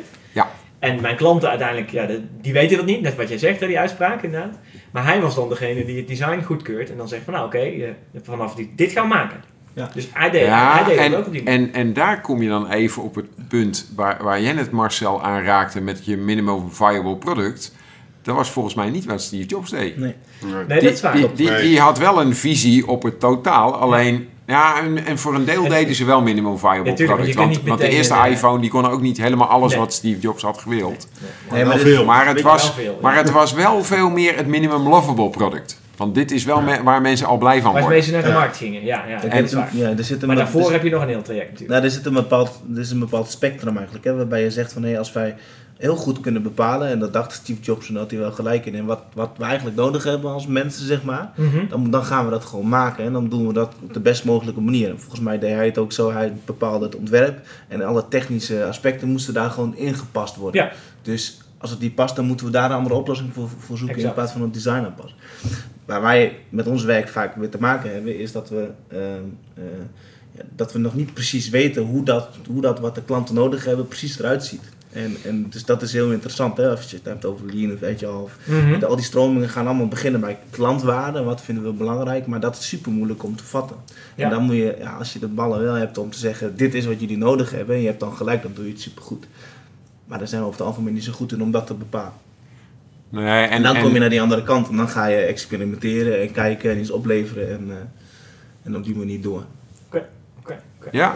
[0.81, 3.67] En mijn klanten uiteindelijk, ja, de- die weten dat niet, net wat jij zegt, hè,
[3.67, 4.59] die uitspraak inderdaad.
[4.91, 7.71] Maar hij was dan degene die het design goedkeurt en dan zegt van nou oké,
[8.23, 9.41] vanaf die, dit gaan we maken.
[9.75, 9.91] Ja.
[9.95, 11.61] Dus hij deed, Ja, hij deed het en, ook op die manier.
[11.61, 15.23] en, en daar kom je dan even op het punt waar, waar jij net Marcel
[15.23, 17.75] aanraakte met je minimum viable product.
[18.23, 19.97] Dat was volgens mij niet wat Steve Jobs deed.
[19.97, 20.15] Nee.
[20.45, 20.53] Nee.
[20.55, 21.17] Nee, die, dat is waar.
[21.35, 24.15] die, die, had wel een visie op het totaal, alleen...
[24.15, 24.21] Ja,
[24.59, 27.35] en, en voor een deel En- deden ze wel minimum viable Ja, product.
[27.65, 29.81] Want, de eerste eh, iPhone die kon ook niet helemaal alles Nee.
[29.81, 31.09] wat Steve Jobs had gewild.
[31.53, 32.05] Nee, maar veel.
[32.05, 32.99] Maar het, was, wel veel, ja.
[33.03, 35.79] maar het was wel veel meer het minimum lovable product.
[35.97, 37.97] Want dit is wel me- waar mensen al blij van Waar ze worden.
[37.97, 38.35] mensen naar de Ja.
[38.35, 39.69] markt gingen, ja, ja, dat is waar.
[39.73, 41.71] ja, er zit een, Maar daarvoor heb je nog een heel traject natuurlijk.
[41.71, 44.05] Nou, er zit een bepaald, er is een bepaald spectrum eigenlijk.
[44.05, 45.35] Hè, waarbij je zegt van hé, als wij
[45.81, 48.75] heel goed kunnen bepalen, en dat dacht Steve Jobs en had hij wel gelijk in,
[48.75, 51.69] en wat, wat we eigenlijk nodig hebben als mensen, zeg maar, Mhm.
[51.69, 53.05] dan, dan gaan we dat gewoon maken.
[53.05, 54.89] En dan doen we dat op de best mogelijke manier.
[54.91, 58.65] En volgens mij deed hij het ook zo, hij bepaalde het ontwerp en alle technische
[58.65, 60.63] aspecten moesten daar gewoon ingepast worden.
[60.63, 60.73] Ja.
[61.03, 63.97] Dus als het niet past, dan moeten we daar een andere oplossing voor, voor zoeken
[63.97, 64.09] Exact.
[64.09, 65.19] in plaats van het design aanpassen.
[65.85, 69.01] Waar wij met ons werk vaak mee te maken hebben, is dat we, ehm,
[69.55, 69.63] eh,
[70.57, 73.89] dat we nog niet precies weten hoe dat, hoe dat wat de klanten nodig hebben
[73.89, 74.63] precies eruit ziet.
[74.93, 77.83] En, en dus dat is heel interessant, hè, als je het hebt over lean of
[77.83, 78.13] agile.
[78.13, 78.79] Of, Mhm.
[78.79, 82.57] de- al die stromingen gaan allemaal beginnen bij klantwaarde, wat vinden we belangrijk, maar dat
[82.57, 83.77] is super moeilijk om te vatten.
[84.15, 84.25] Ja.
[84.25, 86.75] En dan moet je, ja, als je de ballen wel hebt om te zeggen, dit
[86.75, 89.03] is wat jullie nodig hebben, en je hebt dan gelijk, dan doe je het super
[89.03, 89.27] goed.
[90.07, 92.13] Maar daar zijn we over het algemeen niet zo goed in om dat te bepalen.
[93.09, 95.17] Nee, En, en, dan en- kom je naar die andere kant en dan ga je
[95.17, 97.77] experimenteren en kijken en iets opleveren en, eh,
[98.63, 99.45] en op die manier door.
[99.87, 100.07] Oké,
[100.41, 100.59] oké.
[100.93, 101.15] Ja,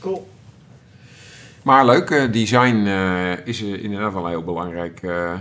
[0.00, 0.28] Cool.
[1.66, 2.10] Maar leuk.
[2.10, 5.32] eh, design eh, is eh, inderdaad wel een heel belangrijk eh,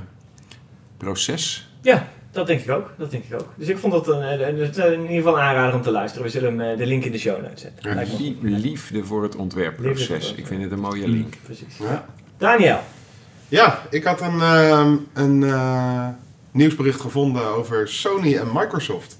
[0.97, 1.69] proces.
[1.81, 2.91] Ja, dat denk ik ook.
[2.97, 3.47] Dat denk ik ook.
[3.55, 4.21] Dus ik vond dat een,
[4.93, 6.25] in ieder geval aanrader om te luisteren.
[6.25, 7.89] We zullen hem, eh, de link in de show notes zetten.
[7.89, 7.95] Ja.
[7.95, 8.49] Lijkt me Lie- goed.
[8.63, 10.33] Liefde voor het Liefde ontwerpproces.
[10.33, 11.33] Ik vind het een mooie link.
[11.43, 11.77] Precies.
[11.79, 12.05] Ja.
[12.37, 12.79] Daniel.
[13.47, 16.07] Ja, ik had een, ehm, een eh,
[16.51, 19.17] nieuwsbericht gevonden over Sony en Microsoft.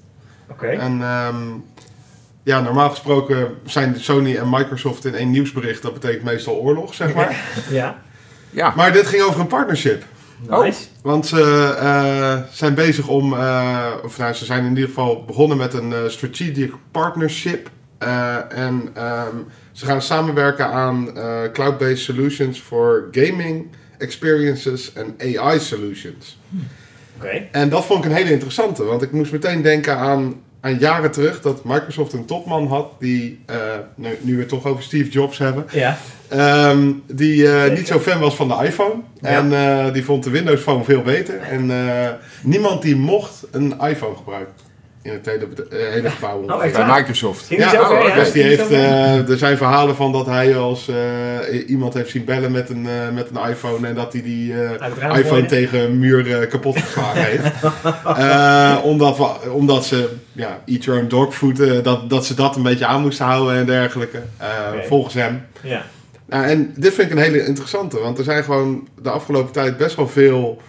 [0.50, 0.66] Oké.
[0.68, 1.36] En ehm,
[2.46, 5.82] ja, normaal gesproken zijn Sony en Microsoft in één nieuwsbericht.
[5.82, 7.36] Dat betekent meestal oorlog, zeg maar.
[7.70, 8.02] Ja,
[8.50, 10.04] Ja, Maar dit ging over een partnership.
[10.50, 10.84] nice.
[11.02, 15.58] Want ze eh, zijn bezig om, eh, of nou, ze zijn in ieder geval begonnen
[15.58, 17.70] met een eh, strategic partnership.
[17.98, 19.36] Eh, en ehm,
[19.72, 26.40] ze gaan samenwerken aan eh, cloud-based solutions voor gaming experiences en AI solutions.
[27.18, 27.48] Oké.
[27.52, 31.12] En dat vond ik een hele interessante, want ik moest meteen denken aan, aan jaren
[31.12, 33.56] terug dat Microsoft een topman had die, eh,
[33.96, 35.98] nu, nu we het toch over Steve Jobs hebben, Ja.
[36.28, 38.94] Ehm, die eh, niet zo fan was van de iPhone.
[39.22, 39.30] Ja.
[39.30, 41.40] En eh, die vond de Windows Phone veel beter.
[41.42, 42.10] En eh,
[42.42, 44.54] niemand die mocht een iPhone gebruiken.
[45.02, 46.44] In het hele, hele gebouw.
[46.44, 46.86] Oh, echt bij?
[46.86, 47.50] Microsoft.
[47.50, 47.82] Ja, ver?
[47.82, 52.10] oh, dus die heeft, eh, er zijn verhalen van dat hij als eh, iemand heeft
[52.10, 56.00] zien bellen met een, met een iPhone en dat hij die eh, iPhone tegen een
[56.00, 57.52] muur eh, kapot geslagen heeft.
[58.06, 59.20] Eh, omdat,
[59.52, 62.86] omdat ze, ja, eat your own dog food, eh, dat, dat ze dat een beetje
[62.86, 64.22] aan moesten houden en dergelijke.
[64.74, 64.88] eh.
[64.88, 65.46] Volgens hem.
[65.62, 65.86] Ja.
[66.26, 69.78] Nou, en dit vind ik een hele interessante, want er zijn gewoon de afgelopen tijd
[69.78, 70.62] best wel veel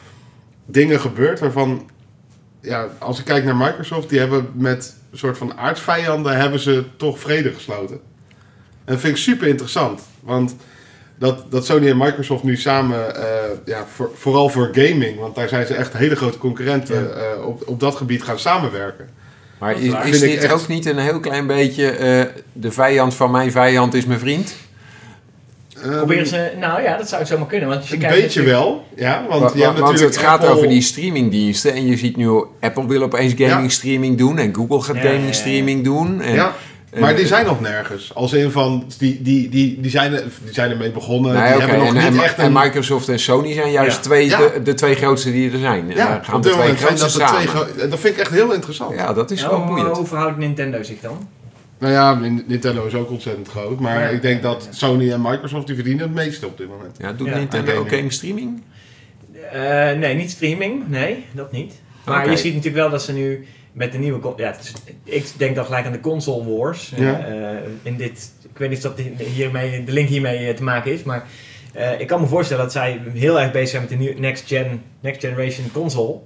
[0.67, 1.91] dingen gebeurd waarvan,
[2.61, 6.85] ja, als ik kijk naar Microsoft, die hebben met een soort van aardsvijanden hebben ze
[6.97, 8.01] toch vrede gesloten.
[8.85, 10.57] En dat vind ik super interessant, want
[11.19, 13.25] dat, dat Sony en Microsoft nu samen, eh,
[13.65, 17.11] ja, voor, vooral voor gaming, want daar zijn ze echt hele grote concurrenten
[17.47, 19.09] op, op dat gebied gaan samenwerken.
[19.59, 23.31] Maar is is, dit echt- ook niet een heel klein beetje eh, de vijand van
[23.31, 24.55] mijn vijand is mijn vriend?
[25.83, 26.51] Ehm, Proberen ze...
[26.61, 27.69] Nou ja, dat zou het zomaar kunnen.
[27.69, 30.41] Want als je Een kijkt beetje natuurlijk- wel, ja, want hebt want natuurlijk het gaat
[30.41, 31.73] Apple- over die streamingdiensten.
[31.73, 33.69] En je ziet nu, Apple wil opeens gaming Ja.
[33.69, 34.39] streaming doen.
[34.39, 35.41] En Google gaat Ja, ja, ja, gaming ja.
[35.41, 36.21] streaming doen.
[36.21, 36.53] En, Ja, en-
[37.01, 38.15] maar die zijn nog nergens.
[38.15, 41.33] Als in van, die, die, die, die, zijn, er- die zijn ermee begonnen.
[41.35, 42.53] Nee, die hebben nog en, niet en- echt en.
[42.53, 44.03] Microsoft en Sony zijn juist Ja.
[44.03, 44.39] twee, Ja.
[44.39, 45.89] De, de twee grootste die er zijn.
[45.89, 47.49] Ja, dan gaan de twee grootste samen.
[47.77, 48.95] twee Dat vind ik echt heel interessant.
[48.95, 49.97] Ja, dat is wel hoe, boeiend.
[49.97, 51.29] hoe verhoudt Nintendo zich dan?
[51.79, 53.81] Nou ja, Nin- Nintendo is ook ontzettend groot.
[53.81, 54.09] Maar Ja.
[54.09, 56.97] ik denk dat Sony en Microsoft die verdienen het meeste op dit moment.
[56.99, 57.97] Ja, doet Ja, Nintendo ook gaming.
[57.99, 58.63] game streaming?
[59.53, 60.89] Eh, nee, niet streaming.
[60.89, 61.73] Nee, dat niet.
[62.05, 64.33] Maar je ziet natuurlijk wel dat ze nu met de nieuwe...
[64.37, 64.73] Ja, is-
[65.05, 66.93] ik denk dan gelijk aan de console wars.
[66.93, 67.27] Eh, Ja.
[67.83, 71.05] in dit, ik weet niet of dat hiermee, de link hiermee eh, te maken heeft,
[71.05, 71.27] maar...
[71.73, 74.47] eh, ik kan me voorstellen dat zij heel erg bezig zijn met de nieuwe next,
[74.47, 76.19] gen, next generation console.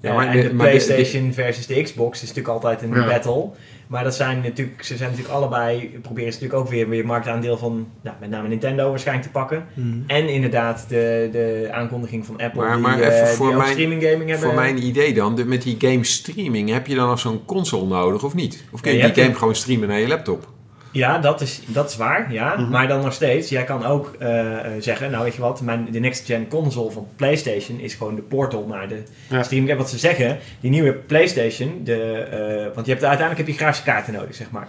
[0.00, 3.06] Ja, en de- de, maar de- PlayStation versus de Xbox is natuurlijk altijd een Ja.
[3.06, 3.48] battle.
[3.86, 7.56] Maar dat zijn natuurlijk, ze zijn natuurlijk allebei, proberen ze natuurlijk ook weer weer marktaandeel
[7.56, 9.64] van nou, met name Nintendo waarschijnlijk te pakken.
[10.06, 14.02] En inderdaad de, de aankondiging van Apple Maar- die, maar eh, even voor mijn- streaming
[14.02, 14.46] gaming hebben.
[14.48, 17.86] Voor mijn idee dan, de- met die game streaming, heb je dan nog zo'n console
[17.86, 18.64] nodig of niet?
[18.72, 20.52] Of kun je Ja, je die game gewoon streamen naar je laptop?
[20.94, 22.54] Ja, dat is, dat is waar, ja.
[22.56, 22.70] Mhm.
[22.70, 25.88] Maar dan nog steeds, jij kan ook eh, eh, zeggen, nou weet je wat, mijn,
[25.90, 29.42] de next gen console van PlayStation is gewoon de portal naar de Ja.
[29.42, 29.76] streaming.
[29.78, 33.84] Wat ze zeggen, die nieuwe PlayStation, de, eh, want je hebt uiteindelijk heb je grafische
[33.84, 34.68] kaarten nodig, zeg maar.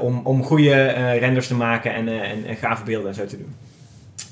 [0.00, 0.84] Om, om goede
[1.18, 3.54] renders te maken en, en, en gave beelden en zo te doen.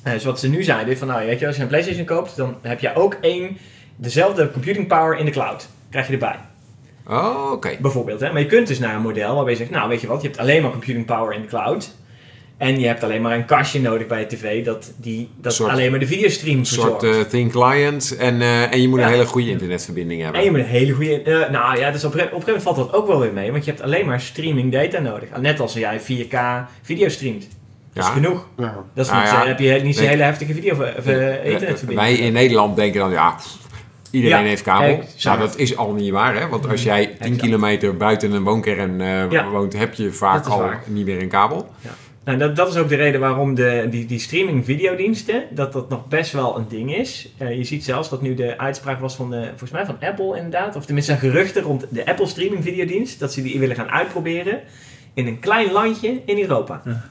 [0.02, 2.56] Dus wat ze nu zeiden, van nou weet je, als je een PlayStation koopt, dan
[2.62, 3.56] heb je ook één,
[3.96, 5.68] dezelfde computing power in de cloud.
[5.90, 6.36] Krijg je erbij.
[7.08, 7.76] Oh, oké.
[7.80, 8.32] Bijvoorbeeld, hè?
[8.32, 10.26] maar je kunt dus naar een model waarbij je zegt, nou weet je wat, je
[10.28, 11.94] hebt alleen maar computing power in de cloud.
[12.56, 15.70] En je hebt alleen maar een kastje nodig bij je tv dat, die, dat Soort-
[15.72, 17.24] alleen maar de videostream Een soort verzorgt.
[17.26, 19.04] eh, thin client en, eh, en je moet Ja.
[19.06, 20.38] een hele goede internetverbinding hebben.
[20.40, 21.22] en je moet een hele goede...
[21.22, 23.52] eh, nou ja, dus op, op een gegeven moment valt dat ook wel weer mee,
[23.52, 25.28] want je hebt alleen maar streaming data nodig.
[25.40, 26.36] Net als jij 4K
[26.82, 27.48] video streamt.
[27.92, 28.14] Dat is Ja.
[28.16, 28.46] genoeg.
[28.56, 28.84] Ja.
[28.94, 30.12] Dat is Nou niet, zo- heb je niet zo'n nee.
[30.12, 32.00] hele heftige video of, of, eh, Eh, internetverbinding.
[32.08, 33.56] Wij in Nederland denken dan, ja, pff,
[34.10, 34.88] iedereen Ja, heeft kabel.
[35.00, 35.24] exact.
[35.24, 36.48] Nou, dat is al niet waar, hè?
[36.48, 37.40] Want als jij 10 Exact.
[37.40, 39.48] kilometer buiten een woonkern eh, Ja.
[39.50, 40.82] woont, heb je vaak al waar.
[40.86, 41.68] niet meer een kabel.
[42.24, 45.88] Nou, dat, dat is ook de reden waarom de, die, die streaming videodiensten, dat dat
[45.88, 47.28] nog best wel een ding is.
[47.38, 50.36] Eh, je ziet zelfs dat nu de uitspraak was van, de, volgens mij van Apple
[50.36, 53.90] inderdaad, of tenminste een geruchte rond de Apple streaming videodienst, dat ze die willen gaan
[53.90, 54.60] uitproberen
[55.14, 56.82] in een klein landje in Europa.
[56.84, 57.04] Ja.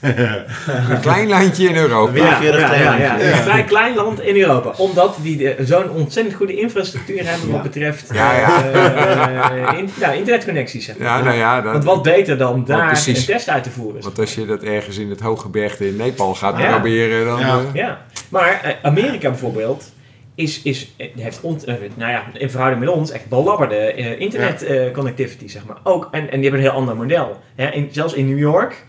[0.00, 2.16] Een klein landje in Europa.
[2.16, 3.30] Ja, ja, landje.
[3.30, 4.72] Een vrij klein land in Europa.
[4.76, 7.62] Omdat die de- zo'n ontzettend goede infrastructuur hebben wat Ja.
[7.62, 8.64] betreft Ja, ja.
[8.72, 10.84] eh, eh, in- nou, internetconnecties.
[10.84, 11.06] Zeg maar.
[11.06, 13.18] Ja, nou ja, dat, Want wat beter dan daar precies.
[13.18, 14.02] een test uit te voeren.
[14.02, 16.68] want als je dat ergens in het hooggebergte in Nepal gaat Ja.
[16.70, 17.38] proberen, dan...
[17.40, 17.46] Ja.
[17.58, 19.92] eh, Ja, maar eh, Amerika bijvoorbeeld
[20.34, 24.20] is, is, eh, heeft ont, eh, nou ja, in verhouding met ons echt belabberde eh,
[24.20, 25.76] internet eh, connectivity, zeg maar.
[25.82, 27.40] Ook, en, en die hebben een heel ander model.
[27.56, 27.70] Hè?
[27.70, 28.80] In, zelfs in New York eh, eh,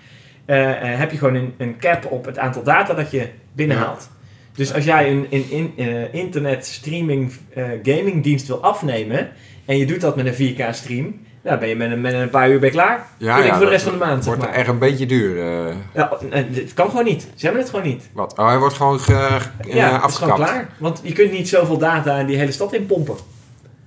[0.46, 4.10] heb je gewoon een, een cap op het aantal data dat je binnenhaalt.
[4.56, 9.30] Dus als jij een, een, in- eh, internet streaming eh, gaming dienst wil afnemen
[9.66, 12.30] en je doet dat met een 4K stream, nou ben je met een, met een
[12.30, 13.06] paar uur bij klaar.
[13.18, 14.60] Ja, ja, voor de rest van de maand, zeg wordt maar.
[14.60, 15.38] echt een beetje duur.
[15.40, 17.22] eh, Ja, eh, het kan gewoon niet.
[17.36, 18.10] Ze hebben het gewoon niet.
[18.14, 18.38] wat?
[18.38, 20.36] Oh, hij wordt gewoon ge, eh, het is gewoon afgekapt.
[20.40, 20.70] klaar.
[20.78, 23.16] Want je kunt niet zoveel data in die hele stad in pompen.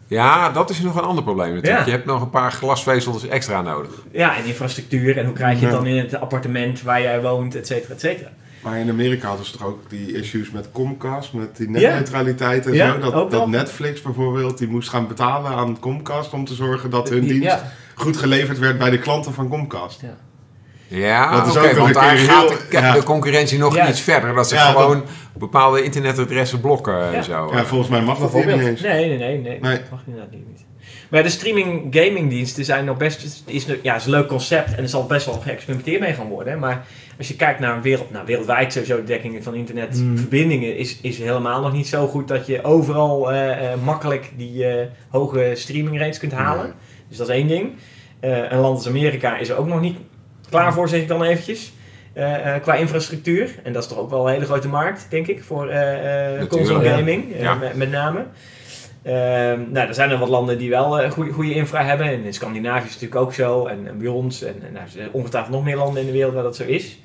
[0.06, 1.78] Ja, dat is nog een ander probleem natuurlijk.
[1.80, 1.84] Ja.
[1.86, 3.90] Je hebt nog een paar glasvezels extra nodig.
[4.12, 5.18] Ja, en infrastructuur.
[5.18, 8.00] En hoe krijg je het dan in het appartement waar jij woont, et cetera, et
[8.00, 8.30] cetera.
[8.62, 12.72] Maar in Amerika hadden ze toch ook die issues met Comcast, met die netneutraliteit en
[12.72, 13.10] Ja, zo.
[13.10, 13.46] Dat, dat.
[13.48, 17.46] Netflix bijvoorbeeld, die moest gaan betalen aan Comcast om te zorgen dat hun Die- dienst
[17.46, 20.00] Ja, goed geleverd werd bij de klanten van Comcast.
[20.00, 20.16] Ja,
[20.88, 22.92] Dat is oké, want daar gaat de, ja.
[22.92, 23.88] de concurrentie nog Ja.
[23.88, 24.34] iets verder.
[24.34, 25.04] Dat ze Ja, gewoon
[25.36, 27.12] bepaalde internetadressen blokken Ja.
[27.12, 27.50] en zo.
[27.52, 28.82] Ja, volgens mij mag dat hier niet bijvoorbeeld.
[28.82, 28.92] eens.
[28.92, 29.60] Nee, nee, nee, nee.
[29.60, 29.78] Nee.
[29.78, 30.42] Dat mag inderdaad niet.
[31.10, 33.42] Maar de streaming gaming diensten zijn nog best...
[33.46, 36.28] Is, een- ja, is een leuk concept en er zal best wel geëxperimenteerd mee gaan
[36.28, 36.58] worden.
[36.58, 36.84] Maar
[37.18, 41.60] als je kijkt naar wereld, nou, wereldwijd sowieso de dekking van internetverbindingen is, is helemaal
[41.60, 46.18] nog niet zo goed dat je overal eh, eh, makkelijk die eh, hoge streaming rates
[46.18, 46.64] kunt halen.
[46.64, 46.72] Nee.
[47.08, 47.72] Dus dat is één ding.
[48.20, 49.96] Eh, een land als Amerika is er ook nog niet
[50.50, 51.72] klaar voor, zeg ik dan eventjes.
[52.12, 53.54] eh, eh, qua infrastructuur.
[53.62, 56.88] En dat is toch ook wel een hele grote markt, denk ik, voor eh, console
[56.88, 57.54] gaming, Ja.
[57.54, 58.24] met, met name.
[59.02, 62.06] Ehm, nou, er zijn er wat landen die wel goede, goede infra hebben.
[62.06, 63.66] En in Scandinavië is het natuurlijk ook zo.
[63.66, 64.42] En, en bij ons.
[64.42, 66.64] En, en nou, er zijn ongetwijfeld nog meer landen in de wereld waar dat zo
[66.64, 66.98] is.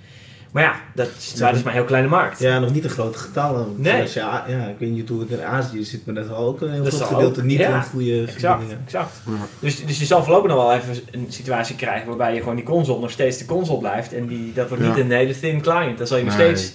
[0.51, 2.39] Maar ja, dat is, dat is maar een heel kleine markt.
[2.39, 3.67] Ja, nog niet een grote getallen.
[3.75, 3.91] Nee.
[3.93, 6.61] Zoals je, ja, ik weet niet hoe het in Azië zit, maar dat is ook
[6.61, 7.75] een heel Dat groot gedeelte ook, niet ja.
[7.75, 8.81] een goede Exact, verbindingen.
[8.85, 9.11] exact.
[9.25, 9.31] Ja.
[9.59, 12.65] Dus, dus je zal voorlopig nog wel even een situatie krijgen waarbij je gewoon die
[12.65, 14.13] console nog steeds de console blijft.
[14.13, 15.97] En die, dat wordt niet een hele thin client.
[15.97, 16.55] Dan zal je nog Nee.
[16.55, 16.73] steeds,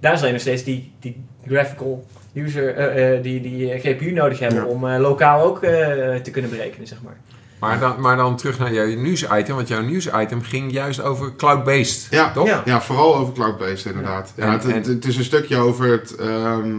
[0.00, 4.10] daar zal je nog steeds die, die graphical user, eh, eh, die, die eh, GPU
[4.12, 4.66] nodig hebben Ja.
[4.66, 5.70] om eh, lokaal ook eh,
[6.14, 7.16] te kunnen berekenen, zeg maar.
[7.58, 9.54] Maar, dan, maar dan terug naar jouw nieuwsitem.
[9.56, 12.06] Want jouw nieuwsitem ging juist over cloud-based.
[12.10, 12.46] Ja, toch?
[12.46, 12.62] Ja.
[12.64, 14.32] Ja, vooral over cloud-based inderdaad.
[14.36, 14.42] Ja.
[14.44, 16.72] En- het, het, en- het is een stukje over het ehm,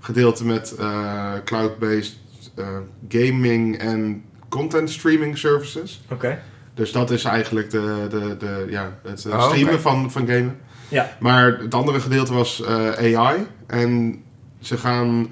[0.00, 2.14] gedeelte met eh, cloud-based
[2.54, 2.66] eh,
[3.08, 6.02] gaming en content streaming services.
[6.10, 6.42] Oké.
[6.74, 10.58] Dus dat is eigenlijk de, de, de, ja, het Oh, streamen van, van gamen.
[10.88, 11.16] Ja.
[11.20, 13.46] Maar het andere gedeelte was eh, AI.
[13.66, 14.22] En
[14.60, 15.26] ze gaan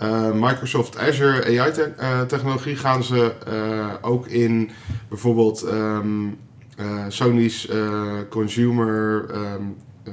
[0.00, 4.70] eh, Microsoft Azure AI-technologie gaan ze eh, ook in
[5.08, 6.26] bijvoorbeeld ehm,
[6.76, 10.12] eh, Sony's eh, consumer eh,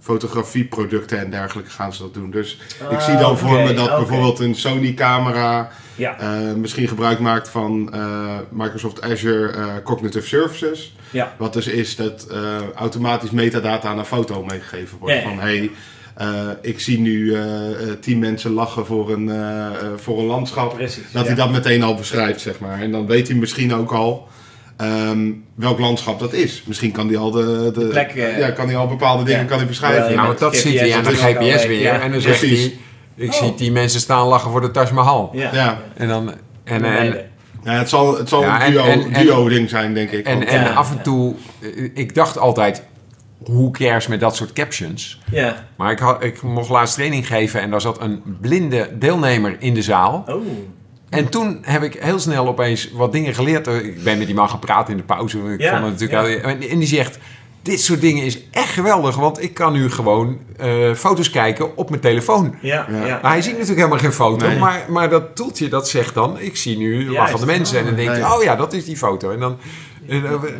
[0.00, 2.30] fotografieproducten en dergelijke gaan ze dat doen.
[2.30, 2.58] Dus
[2.90, 7.48] ik zie dan voor Ah, me dat bijvoorbeeld een Sony-camera Ja, eh, misschien gebruik maakt
[7.48, 10.96] van eh, Microsoft Azure eh, Cognitive Services.
[11.10, 11.34] ja.
[11.38, 12.40] Wat dus is dat eh,
[12.74, 15.14] automatisch metadata aan een foto meegegeven wordt.
[15.14, 15.22] Ja.
[15.22, 15.70] Van hey,
[16.18, 16.28] eh,
[16.62, 20.74] ik zie nu eh, eh, tien mensen lachen voor een, eh, eh, voor een landschap.
[20.74, 21.02] precies.
[21.12, 21.26] Dat ja.
[21.26, 22.80] hij dat meteen al beschrijft, zeg maar.
[22.80, 24.28] En dan weet hij misschien ook al
[24.76, 26.62] ehm, welk landschap dat is.
[26.66, 29.46] Misschien kan hij al de, de, plek, ja, kan hij al bepaalde dingen ja.
[29.46, 30.10] kan hij beschrijven.
[30.10, 31.80] Ja, Nou, dat GPS ziet hij aan de GPS weer.
[31.80, 32.00] ja.
[32.00, 32.60] En dan zegt Precies.
[32.60, 32.76] hij...
[33.16, 33.38] Ik Oh.
[33.42, 35.30] zie die mensen staan lachen voor de Taj Mahal.
[35.32, 35.50] Ja.
[35.52, 35.78] Ja.
[35.96, 36.32] En dan...
[36.64, 37.16] En, en.
[37.64, 40.26] Ja, het zal, het zal Ja, een duo, en- en- duo ding zijn, denk ik.
[40.26, 41.34] en, en Ja, af en toe...
[41.94, 42.82] Ik dacht altijd...
[43.44, 45.18] Hoe cares met dat soort captions?
[45.30, 45.66] ja.
[45.76, 49.74] Maar ik, had, ik mocht laatst training geven en daar zat een blinde deelnemer in
[49.74, 50.24] de zaal.
[50.28, 50.42] Oh.
[51.08, 53.66] En toen heb ik heel snel opeens wat dingen geleerd.
[53.66, 55.38] Ik ben met die man gaan praten in de pauze.
[55.38, 56.50] Ik Ja, vond het natuurlijk ja.
[56.50, 57.18] al- en die zegt,
[57.62, 59.16] dit soort dingen is echt geweldig.
[59.16, 62.54] Want ik kan nu gewoon eh, foto's kijken op mijn telefoon.
[62.60, 63.06] Ja, ja.
[63.06, 63.18] Ja.
[63.22, 64.46] Maar hij ziet natuurlijk helemaal geen foto.
[64.46, 64.58] Nee.
[64.58, 67.16] Maar, maar dat toeltje dat zegt dan, ik zie nu Juist.
[67.16, 67.78] lachende mensen.
[67.78, 68.32] En dan denk je, Nee.
[68.32, 69.30] oh ja, dat is die foto.
[69.30, 69.66] En dan, eh,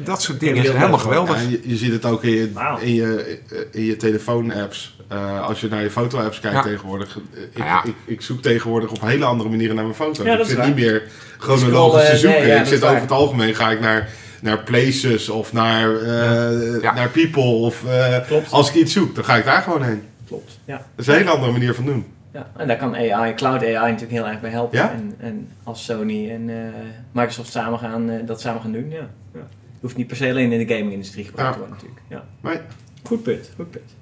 [0.05, 1.43] dat soort dingen zijn helemaal geweldig.
[1.43, 3.39] Ja, je, je ziet het ook in je, in je,
[3.73, 4.97] in je telefoon-apps.
[5.09, 6.63] Eh, als je naar je foto-apps kijkt Ja.
[6.63, 7.19] tegenwoordig.
[7.35, 7.85] eh, Ik, ja.
[7.85, 10.27] ik, ik zoek tegenwoordig op hele andere manieren naar mijn foto's.
[10.27, 10.67] Ik is zit waar.
[10.67, 11.03] niet meer
[11.39, 12.47] chronologisch te nee, zoeken.
[12.47, 12.91] ja, ik zit is waar.
[12.91, 14.09] over het algemeen ga ik naar,
[14.41, 16.95] naar places of naar, eh, Ja.
[16.95, 17.43] naar people.
[17.43, 18.51] Of eh, Klopt.
[18.53, 20.03] als ik iets zoek, dan ga ik daar gewoon heen.
[20.27, 20.59] Klopt.
[20.65, 20.77] Ja.
[20.77, 22.07] Dat is een hele andere manier van doen.
[22.33, 24.79] Ja, en daar kan AI, cloud AI natuurlijk heel erg bij helpen.
[24.79, 24.91] Ja?
[24.91, 26.57] En, en als Sony en eh,
[27.12, 29.09] Microsoft samen gaan, eh, dat samen gaan doen, ja.
[29.35, 29.49] ja.
[29.81, 32.03] Hoeft niet per se alleen in de gaming-industrie gebruikt te worden natuurlijk.
[32.09, 32.25] Ja.
[32.41, 32.59] Nee.
[33.03, 33.95] Goed punt, goed punt.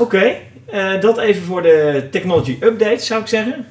[0.00, 3.66] Oké, eh, dat even voor de technology updates zou ik zeggen.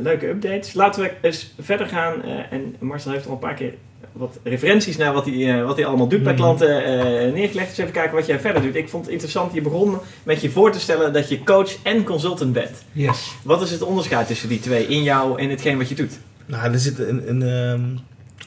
[0.00, 0.74] Leuke updates.
[0.74, 2.22] Laten we eens verder gaan.
[2.50, 3.74] en Marcel heeft al een paar keer
[4.12, 6.40] wat referenties naar wat hij, eh, wat hij allemaal doet bij Mhm.
[6.42, 7.68] klanten eh, neergelegd.
[7.68, 8.74] Dus even kijken wat jij verder doet.
[8.74, 12.04] Ik vond het interessant, je begon met je voor te stellen dat je coach en
[12.04, 12.82] consultant bent.
[12.92, 13.32] Yes.
[13.42, 16.18] Wat is het onderscheid tussen die twee in jou en hetgeen wat je doet?
[16.46, 17.80] Nou, er zit een, een, ehm,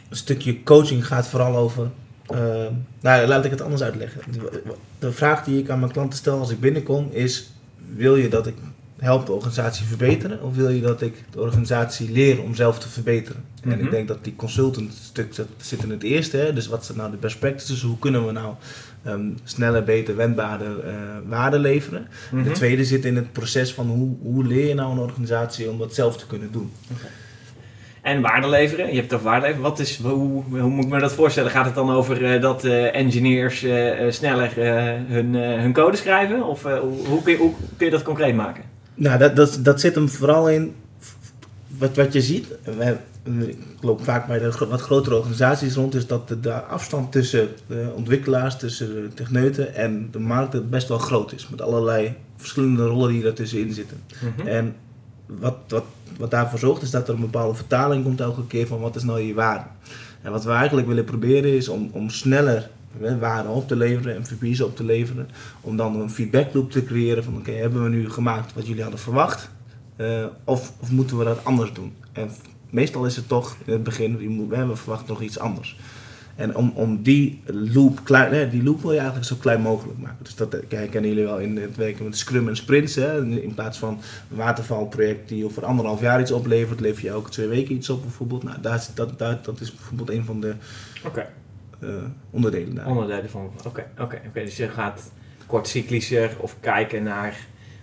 [0.10, 1.90] een stukje coaching gaat vooral over.
[2.28, 2.72] ehm,
[3.02, 4.22] nou, laat ik het anders uitleggen.
[4.32, 4.62] De,
[5.00, 7.50] de vraag die ik aan mijn klanten stel als ik binnenkom is:
[7.96, 8.54] wil je dat ik
[9.00, 12.90] help de organisatie verbeteren, of wil je dat ik de organisatie leer om zelf te
[12.90, 13.44] verbeteren?
[13.64, 13.84] En Mhm.
[13.84, 16.38] ik denk dat die consultant stuk zit, zit in het eerste.
[16.38, 16.54] Hè?
[16.54, 17.82] Dus wat zijn nou de best practices?
[17.82, 18.54] Hoe kunnen we nou
[19.04, 20.94] ehm, sneller, beter, wendbaarder eh
[21.28, 22.08] waarde leveren?
[22.32, 22.44] Mhm.
[22.44, 25.78] De tweede zit in het proces van hoe, hoe leer je nou een organisatie om
[25.78, 26.72] dat zelf te kunnen doen.
[28.02, 28.88] En waarde leveren.
[28.88, 29.70] Je hebt het over waarde leveren.
[29.70, 31.52] Wat is, hoe, hoe moet ik me dat voorstellen?
[31.52, 33.66] Gaat het dan over eh, dat eh, engineers
[34.10, 34.52] sneller
[35.08, 36.44] hun, hun code schrijven?
[36.44, 38.64] Of hoe, hoe, kun je, hoe kun je dat concreet maken?
[38.96, 40.76] Nou, dat, dat, dat zit hem vooral in
[41.78, 42.48] wat, wat je ziet.
[42.64, 42.98] We,
[43.48, 47.48] ik loop vaak bij de wat grotere organisaties rond, is dat de, de afstand tussen
[47.68, 51.50] de ontwikkelaars, tussen de techneuten en de markt best wel groot is.
[51.50, 54.04] Met allerlei verschillende rollen die daartussenin zitten.
[54.46, 54.76] En
[55.26, 55.84] wat, wat,
[56.18, 59.04] wat daarvoor zorgt is dat er een bepaalde vertaling komt elke keer van wat is
[59.04, 59.66] nou je waarde.
[60.22, 62.70] En wat we eigenlijk willen proberen is om, om sneller
[63.20, 65.30] waarde op te leveren, MVP's op te leveren.
[65.62, 68.82] Om dan een feedback loop te creëren van oké, hebben we nu gemaakt wat jullie
[68.82, 69.50] hadden verwacht?
[69.96, 71.94] Eh, of, of moeten we dat anders doen?
[72.12, 72.30] En
[72.70, 75.78] meestal is het toch in het begin, we verwachten nog iets anders.
[76.36, 80.24] En om, om die loop, klein, die loop wil je eigenlijk zo klein mogelijk maken.
[80.24, 82.96] Dus dat eh, kennen jullie wel in het werken met Scrum en Sprints.
[82.96, 83.26] Hè?
[83.26, 87.48] In plaats van een watervalproject die over anderhalf jaar iets oplevert, lever je elke twee
[87.48, 88.44] weken iets op bijvoorbeeld.
[88.44, 90.54] Nou, dat, dat, dat is bijvoorbeeld een van de
[92.30, 92.88] onderdelen daar.
[92.88, 93.52] onderdelen van.
[93.68, 94.44] Oké, oké, oké.
[94.44, 95.12] Dus je gaat
[95.46, 97.38] kort cyclischer of kijken naar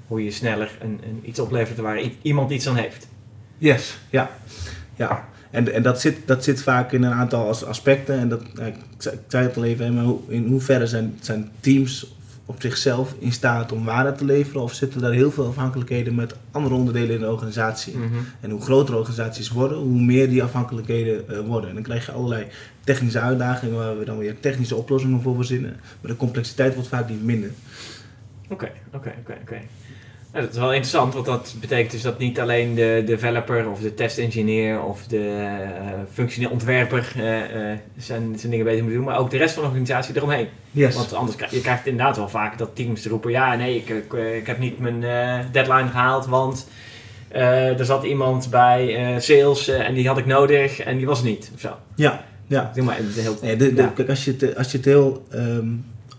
[0.06, 3.08] hoe je sneller een, een iets oplevert waar iemand iets aan heeft.
[3.58, 4.30] Yes, ja.
[4.96, 5.28] ja.
[5.50, 8.18] En, en dat, zit, dat zit vaak in een aantal as- aspecten.
[8.18, 12.14] En dat, ja, ik, zei, het al even, maar hoe- in hoeverre zijn, zijn teams
[12.50, 14.62] op zichzelf in staat om waarde te leveren?
[14.62, 17.96] Of zitten daar heel veel afhankelijkheden met andere onderdelen in de organisatie?
[17.96, 18.14] Mhm.
[18.40, 21.68] En hoe groter organisaties worden, hoe meer die afhankelijkheden eh, worden.
[21.68, 22.46] En dan krijg je allerlei
[22.84, 25.76] technische uitdagingen waar we dan weer technische oplossingen voor verzinnen.
[26.00, 27.50] Maar de complexiteit wordt vaak niet minder.
[28.48, 29.60] Oké, oké, oké, oké.
[30.32, 33.80] Nou, dat is wel interessant, want dat betekent dus dat niet alleen de developer of
[33.80, 39.04] de testengineer of de eh functioneel ontwerper eh, eh, zijn, zijn dingen beter moet doen,
[39.04, 40.48] maar ook de rest van de organisatie eromheen.
[40.70, 40.94] Yes.
[40.94, 44.12] Want anders krijg je krijgt inderdaad wel vaak dat teams roepen, ja nee, ik, ik,
[44.12, 45.00] ik heb niet mijn
[45.52, 46.68] deadline gehaald, want
[47.28, 51.50] er zat iemand bij sales en die had ik nodig en die was niet.
[51.54, 51.76] Of zo.
[51.94, 52.70] Ja, ja.
[52.74, 53.36] Doe maar het heel...
[53.42, 53.92] Nee, de, de- Ja.
[53.94, 55.26] Kijk, als je het, als je het heel.
[55.30, 55.66] ehm,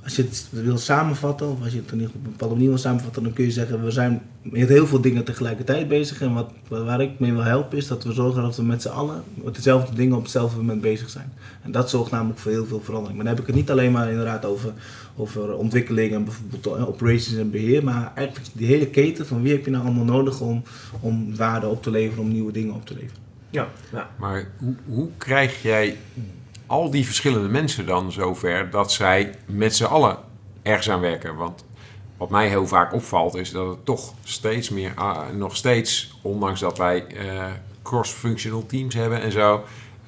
[0.04, 3.24] als je het wil samenvatten, of als je het op een bepaalde manier wil samenvatten,
[3.24, 6.22] dan kun je zeggen: we zijn met heel veel dingen tegelijkertijd bezig.
[6.22, 8.88] En wat, waar ik mee wil helpen, is dat we zorgen dat we met z'n
[8.88, 11.34] allen met dezelfde dingen op hetzelfde moment bezig zijn.
[11.62, 13.16] En dat zorgt namelijk voor heel veel verandering.
[13.16, 14.74] Maar dan heb ik het niet alleen maar inderdaad over,
[15.16, 19.52] over ontwikkeling en bijvoorbeeld eh, operations en beheer, maar eigenlijk die hele keten van wie
[19.52, 20.64] heb je nou allemaal nodig om,
[21.00, 23.22] om waarde op te leveren, om nieuwe dingen op te leveren.
[23.50, 24.10] Ja, ja.
[24.18, 25.98] Maar hoe, hoe krijg jij
[26.72, 30.18] al die verschillende mensen dan zover dat zij met z'n allen
[30.62, 31.36] ergens aan werken?
[31.36, 31.66] Want
[32.18, 36.60] wat mij heel vaak opvalt is dat het toch steeds meer, ah, nog steeds, ondanks
[36.60, 37.46] dat wij eh,
[37.82, 39.64] cross-functional teams hebben en zo,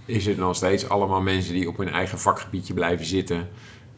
[0.05, 3.49] is het nog steeds allemaal mensen die op hun eigen vakgebiedje blijven zitten.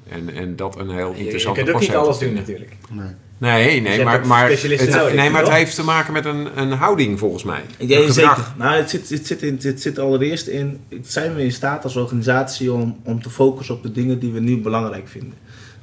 [0.10, 2.76] En, en dat een heel Je, je interessante kunt ook niet proces alles doen natuurlijk.
[2.90, 3.12] Nee.
[3.38, 6.72] Nee, nee, maar, maar, het, nodig, nee, maar het heeft te maken met een, een
[6.72, 7.62] houding volgens mij.
[7.78, 8.54] Ja, Een zeker.
[8.58, 11.96] Nou, het zit, het, zit in, het zit allereerst in, zijn we in staat als
[11.96, 15.34] organisatie om, om te focussen op de dingen die we nu belangrijk vinden.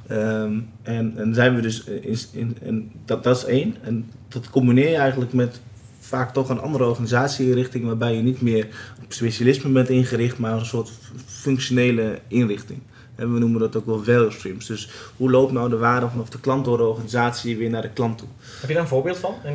[0.07, 3.75] Ehm, en, en zijn we dus, in, in, en dat, dat is één.
[3.81, 5.59] En dat combineer je eigenlijk met
[5.99, 8.67] vaak toch een andere organisatie-inrichting waarbij je niet meer
[9.03, 10.91] op specialisme bent ingericht, maar een soort
[11.25, 12.79] functionele inrichting.
[13.15, 14.65] En we noemen dat ook wel value streams.
[14.65, 17.89] Dus hoe loopt nou de waarde vanaf de klant door de organisatie weer naar de
[17.89, 18.27] klant toe?
[18.59, 19.35] Heb je daar een voorbeeld van?
[19.43, 19.53] Eh,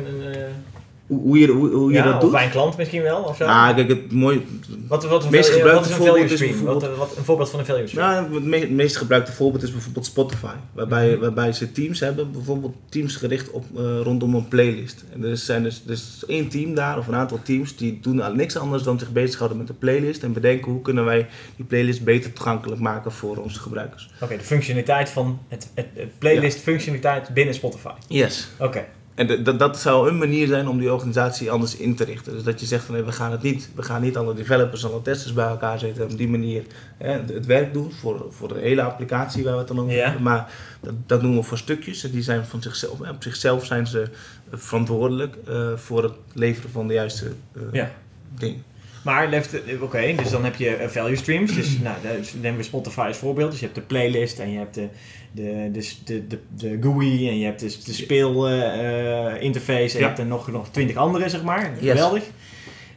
[1.09, 2.31] Hoe, je, hoe, hoe je ja, dat of doet?
[2.31, 3.21] bij een klant misschien wel?
[3.23, 3.43] Of zo?
[3.45, 4.41] Ah, kijk, het mooie,
[4.87, 6.65] Wat, wat, een meest value- wat is gebruikte een voorbeeld value stream?
[6.65, 8.07] Wat, bijvoorbeeld- wat, een voorbeeld van een value stream.
[8.09, 10.53] Nou, het me- het meest gebruikte voorbeeld is bijvoorbeeld Spotify.
[10.73, 15.03] Waarbij, waarbij ze teams hebben, bijvoorbeeld teams gericht op, eh, rondom een playlist.
[15.13, 18.57] En er zijn dus, dus één team daar, of een aantal teams, die doen niks
[18.57, 20.23] anders dan zich bezighouden met de playlist.
[20.23, 24.09] En bedenken hoe kunnen wij die playlist beter toegankelijk maken voor onze gebruikers.
[24.21, 27.91] Oké, de functionaliteit van het, het, het playlist functionaliteit binnen Spotify.
[28.07, 28.47] Yes.
[28.59, 28.85] Oké.
[29.19, 32.33] En dat, dat zou een manier zijn om die organisatie anders in te richten.
[32.33, 34.83] Dus dat je zegt van nee, we gaan het niet, we gaan niet alle developers
[34.83, 36.63] en alle testers bij elkaar zetten en op die manier
[36.97, 40.03] hè, het- werk doen voor, voor de hele applicatie waar we het dan over Ja.
[40.03, 40.21] hebben.
[40.23, 40.51] Maar
[40.81, 42.03] dat, dat doen we voor stukjes.
[42.03, 44.07] En die zijn van zichzelf, hè, op zichzelf zijn ze
[44.53, 47.31] verantwoordelijk eh, voor het leveren van de juiste
[47.71, 47.91] Ja.
[48.37, 48.63] dingen.
[49.03, 51.55] Maar eh, oké, dus dan heb je eh, value streams.
[51.55, 51.95] Dus nou,
[52.41, 53.51] nemen we Spotify als voorbeeld.
[53.51, 54.87] Dus je hebt de playlist en je hebt de,
[55.31, 59.89] de, de, de, de, de GUI en je hebt dus de speel eh, en je
[59.99, 60.05] Ja.
[60.07, 61.71] hebt er nog, nog twintig andere, zeg maar.
[61.79, 61.91] Yes.
[61.91, 62.23] Geweldig.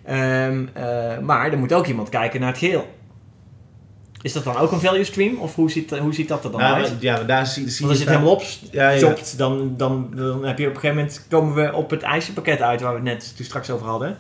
[0.05, 2.86] Ehm, eh, maar er moet ook iemand kijken naar het geheel.
[4.22, 5.36] Is dat dan ook een value stream?
[5.38, 6.88] Of hoe ziet, hoe ziet dat er dan Nou, uit?
[6.92, 8.94] maar- ja, daar zie, zie Want als je het helemaal Ja, ja.
[9.07, 12.61] opzopt, dan, dan, dan heb je op een gegeven moment komen we op het ijzerpakket
[12.61, 14.16] uit waar we het net toen straks over hadden.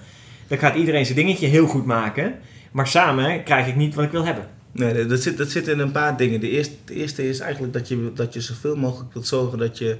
[0.52, 2.34] Dan gaat iedereen zijn dingetje heel goed maken,
[2.72, 4.46] maar samen krijg ik niet wat ik wil hebben.
[4.72, 6.40] Nee, dat zit, dat zit in een paar dingen.
[6.40, 9.78] De eerste, de eerste is eigenlijk dat je, dat je zoveel mogelijk wilt zorgen dat
[9.78, 9.96] je,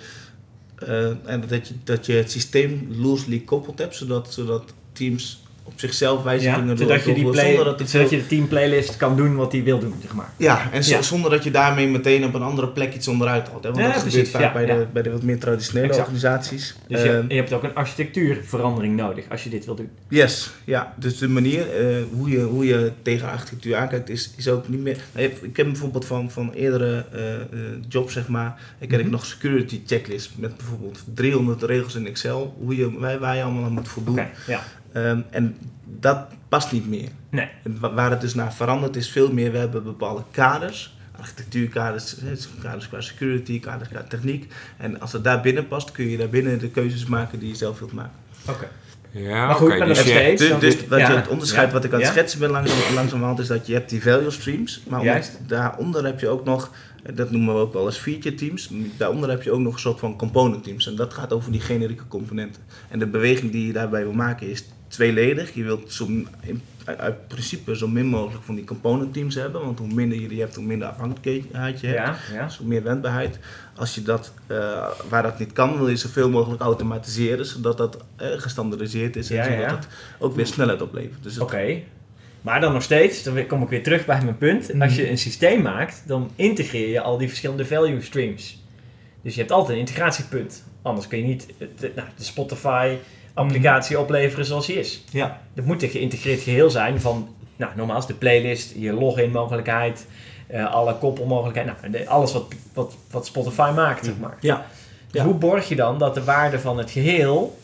[0.78, 5.72] eh, en dat je, dat je het systeem loosely koppeld hebt, zodat, zodat teams op
[5.80, 8.96] zichzelf wijzigingen Ja, zodat je, die play, zonder dat, zodat veel- je de team playlist
[8.96, 10.28] kan doen wat hij wil doen, zeg maar.
[10.36, 11.02] Ja, en Ja.
[11.02, 13.62] zonder dat je daarmee meteen op een andere plek iets onderuit haalt.
[13.64, 13.70] Hè?
[13.70, 16.06] Want Ja, dat precies, gebeurt vaak bij, de, bij de wat meer traditionele Exact.
[16.06, 16.74] organisaties.
[16.88, 19.88] Dus je, Ehm, je hebt ook een architectuurverandering nodig als je dit wil doen.
[20.08, 20.94] Yes, ja.
[20.96, 24.80] Dus de manier eh, hoe, je, hoe je tegen architectuur aankijkt is, is ook niet
[24.80, 24.96] meer...
[25.12, 27.40] Nou, Ik heb bijvoorbeeld van, van eerdere eh, eh,
[27.88, 29.10] jobs, zeg maar, ik ik Mhm.
[29.10, 33.64] nog security checklist met bijvoorbeeld 300 regels in Excel, hoe je, waar, waar je allemaal
[33.64, 34.20] aan moet voldoen.
[34.46, 34.62] Ja.
[34.92, 36.18] Ehm, en dat
[36.48, 37.08] past niet meer.
[37.30, 37.48] Nee.
[37.64, 42.16] En waar het dus naar verandert is veel meer, we hebben bepaalde kaders, architectuurkaders,
[42.62, 44.52] kaders qua security, kaders qua techniek.
[44.76, 47.54] En als het daar binnen past, kun je daar binnen de keuzes maken die je
[47.54, 48.12] zelf wilt maken.
[48.48, 48.68] Oké.
[49.10, 49.78] Ja, Maar goed, oké.
[49.78, 50.42] maar dus steeds.
[50.48, 51.10] Dus, dus wat ja.
[51.10, 51.72] je, het onderscheid Ja.
[51.72, 52.12] wat ik aan het Ja.
[52.14, 55.38] schetsen ben langzaam, langzamerhand is dat je hebt die value streams, maar Juist.
[55.46, 56.70] daaronder heb je ook nog,
[57.02, 59.80] eh, dat noemen we ook wel eens feature teams, daaronder heb je ook nog een
[59.80, 62.62] soort van component teams en dat gaat over die generieke componenten.
[62.88, 65.54] En de beweging die je daarbij wil maken is tweeledig.
[65.54, 66.06] Je wilt zo,
[66.40, 70.28] in, uit, principe zo min mogelijk van die component teams hebben, want hoe minder je
[70.28, 71.98] die hebt, hoe minder afhankelijkheid je hebt.
[71.98, 72.44] Ja, ja.
[72.44, 73.38] Dus hoe meer wendbaarheid.
[73.76, 78.04] Als je dat, eh, waar dat niet kan, wil je zoveel mogelijk automatiseren, zodat dat
[78.16, 79.76] eh, gestandardiseerd is en Ja, zodat ja.
[79.76, 79.86] het
[80.18, 81.22] ook weer snelheid oplevert.
[81.22, 81.80] Dus Oké.
[82.40, 84.80] Maar dan nog steeds, dan kom ik weer terug bij mijn punt.
[84.80, 88.62] Als je een systeem maakt, dan integreer je al die verschillende value streams.
[89.22, 90.64] Dus je hebt altijd een integratiepunt.
[90.82, 91.46] Anders kun je niet
[91.78, 92.24] de, nou, de
[93.34, 95.04] Spotify-applicatie opleveren zoals die is.
[95.10, 95.40] Ja.
[95.54, 100.06] Het moet een geïntegreerd geheel zijn van, nou, nogmaals, de playlist, je login-mogelijkheid,
[100.46, 104.36] eh, alle koppelmogelijkheden, nou, alles wat, wat, wat Spotify maakt, zeg maar.
[104.40, 104.66] Ja.
[105.10, 105.26] Dus Ja.
[105.26, 107.58] hoe borg je dan dat de waarde van het geheel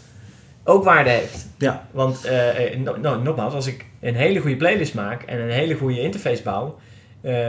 [0.64, 1.48] ook waarde heeft?
[1.58, 1.86] Ja.
[1.90, 5.74] Want eh, no- no- nogmaals, als ik een hele goede playlist maak en een hele
[5.74, 6.78] goede interface bouw,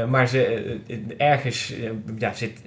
[0.09, 0.77] maar ze
[1.17, 1.73] ergens
[2.17, 2.61] ja, zit,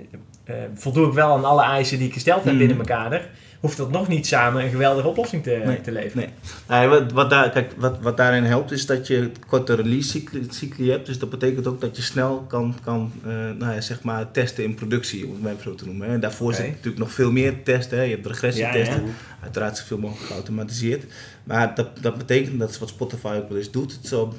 [0.75, 2.59] voldoe ik wel aan alle eisen die ik gesteld heb Mm.
[2.59, 3.29] binnen mijn kader,
[3.63, 6.17] hoeft dat nog niet samen een geweldige oplossing te, Nee, te leveren.
[6.17, 6.29] nee.
[6.69, 10.47] Nou, wat, wat, daar, kijk, wat, wat daarin helpt is dat je korte release cycli,
[10.51, 11.07] cycli hebt.
[11.07, 14.65] Dus dat betekent ook dat je snel kan, kan eh, nou ja, zeg maar testen
[14.65, 16.11] in productie, om het maar zo te noemen.
[16.11, 16.19] Hè.
[16.19, 16.57] Daarvoor Oké.
[16.57, 17.99] zit natuurlijk nog veel meer testen.
[17.99, 18.05] Hè.
[18.05, 19.03] Je hebt regressietesten.
[19.07, 21.05] Ja, Uiteraard zoveel mogelijk geautomatiseerd.
[21.45, 23.93] Maar dat, dat betekent, dat is wat Spotify ook wel eens doet.
[23.93, 24.35] Het zal-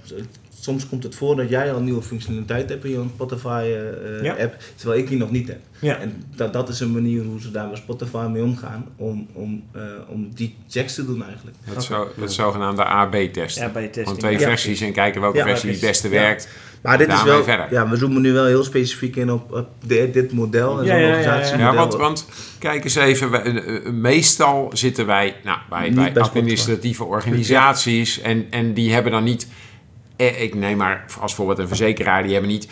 [0.64, 4.49] soms komt het voor dat jij al nieuwe functionaliteit hebt in je Spotify-app, Ja.
[4.76, 5.59] terwijl ik die nog niet heb.
[5.80, 5.97] Ja.
[5.97, 9.64] En dat, dat is een manier hoe ze daar met Spotify mee omgaan, om, om,
[9.72, 11.57] eh, om die checks te doen eigenlijk.
[11.64, 13.72] Het, zo, het zogenaamde AB-testen.
[14.03, 14.39] Van twee ja.
[14.39, 16.14] versies en kijken welke Ja, versie het beste Ja.
[16.14, 16.47] werkt.
[16.82, 17.68] Maar dit is wel, verder.
[17.72, 20.91] ja, we zoomen nu wel heel specifiek in op, op de- dit model en Ja,
[20.91, 21.18] zo'n ja, ja, ja.
[21.18, 21.72] organisatiemodel.
[21.74, 22.26] Ja, want, want
[22.59, 28.74] kijk eens even, eh, eh, meestal zitten wij nou, bij, bij administratieve organisaties en, en
[28.74, 29.49] die hebben dan niet, eh,
[30.16, 32.68] ik neem maar als voorbeeld een verzekeraar, die hebben niet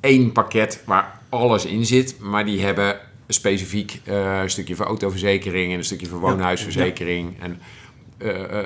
[0.00, 2.96] één pakket waar alles in zit, maar die hebben
[3.28, 7.36] specifiek eh, een stukje voor autoverzekering en een stukje voor woonhuisverzekering.
[7.40, 7.58] En,
[8.18, 8.64] eh, eh,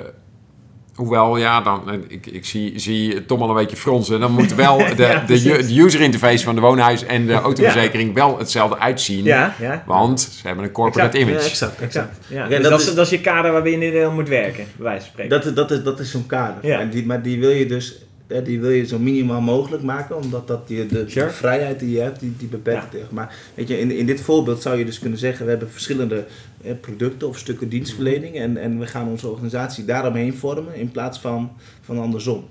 [0.95, 4.19] Hoewel, ja, dan, eh, ik, ik zie, zie Tom al een beetje fronsen.
[4.19, 8.13] Dan moet wel de, Ja, de, de user interface van de woonhuis en de autoverzekering
[8.13, 9.23] wel hetzelfde uitzien.
[9.23, 9.83] Ja, ja.
[9.85, 11.29] Want ze hebben een corporate Exact.
[11.29, 11.43] image.
[11.45, 12.17] Ja, exact, exact.
[12.27, 14.85] Ja, dus dat dat, is- dat is je kader waarbinnen je deel moet werken, bij
[14.85, 15.29] wijze van spreken.
[15.31, 16.65] Dat, is- dat is, dat is zo'n kader.
[16.67, 16.79] Ja.
[16.79, 20.15] En die, maar die wil je dus hè, die wil je zo minimaal mogelijk maken,
[20.15, 21.25] omdat dat die, de, Sure.
[21.25, 22.89] de vrijheid die je hebt, die, die beperkt Ja.
[22.89, 23.07] tegen.
[23.15, 26.25] Maar weet je, in, in dit voorbeeld zou je dus kunnen zeggen, we hebben verschillende
[26.81, 31.51] producten of stukken dienstverlening en, en we gaan onze organisatie daaromheen vormen in plaats van,
[31.81, 32.47] van andersom.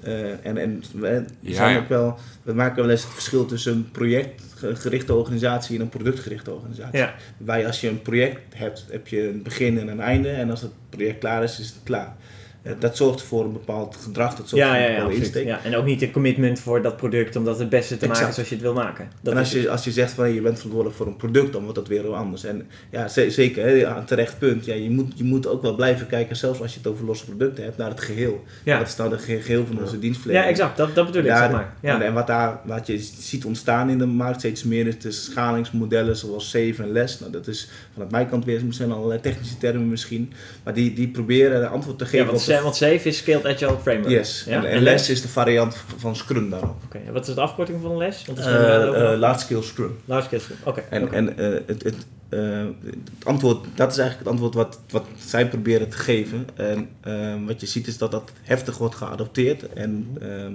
[0.00, 1.78] Eh, en en we, Ja, zijn ja.
[1.80, 6.50] ook wel, we maken wel eens het verschil tussen een projectgerichte organisatie en een productgerichte
[6.52, 6.98] organisatie.
[6.98, 7.14] Ja.
[7.36, 10.28] Waarbij als je een project hebt, heb je een begin en een einde.
[10.28, 12.16] En als het project klaar is, is het klaar.
[12.62, 15.14] Eh, Dat zorgt voor een bepaald gedrag, dat zorgt Ja, voor ja, een ja, bepaalde
[15.16, 15.34] absoluut.
[15.36, 15.46] insteek.
[15.46, 15.64] ja.
[15.70, 18.34] En ook niet een commitment voor dat product om dat het beste te maken Exact.
[18.34, 19.08] zoals je het wil maken.
[19.22, 21.52] Dat en als is je, als je zegt van je bent verantwoordelijk voor een product,
[21.52, 22.44] dan wordt dat weer heel anders.
[22.44, 24.64] En ja, ze- zeker, hè, terecht punt.
[24.64, 27.24] Ja, je, moet, je moet ook wel blijven kijken, zelfs als je het over losse
[27.24, 28.44] producten hebt, naar het geheel.
[28.64, 28.78] Ja.
[28.78, 30.44] Wat is nou het ge- geheel van onze dienstverlening?
[30.46, 30.76] ja, exact.
[30.76, 31.74] Dat, dat bedoel ik, Daar- zeg maar.
[31.80, 31.94] Ja.
[31.94, 35.10] En, en wat, daar, wat je ziet ontstaan in de markt steeds meer is de
[35.10, 37.18] schalingsmodellen zoals Save en Les.
[37.20, 40.32] Nou, dat is vanuit mijn kant weer zijn allerlei technische termen misschien.
[40.64, 43.76] Maar die, die proberen antwoord te ja, geven op Sa- want SAFe is Scaled Agile
[43.82, 44.10] Framework.
[44.10, 44.44] Yes.
[44.46, 44.64] Ja?
[44.64, 46.76] En, en LES is de variant van Scrum daarop.
[46.84, 48.24] Oké, en wat is de afkorting van les?
[48.26, 49.96] Want Eh, eh, large scale Scrum.
[50.04, 50.56] Large scale Scrum.
[50.64, 50.80] Oké.
[50.90, 51.94] En, en eh, het, het,
[52.28, 52.40] eh,
[52.84, 56.46] het antwoord, dat is eigenlijk het antwoord wat, wat zij proberen te geven.
[56.54, 59.72] En ehm, wat je ziet is dat dat heftig wordt geadopteerd.
[59.72, 60.52] En ehm,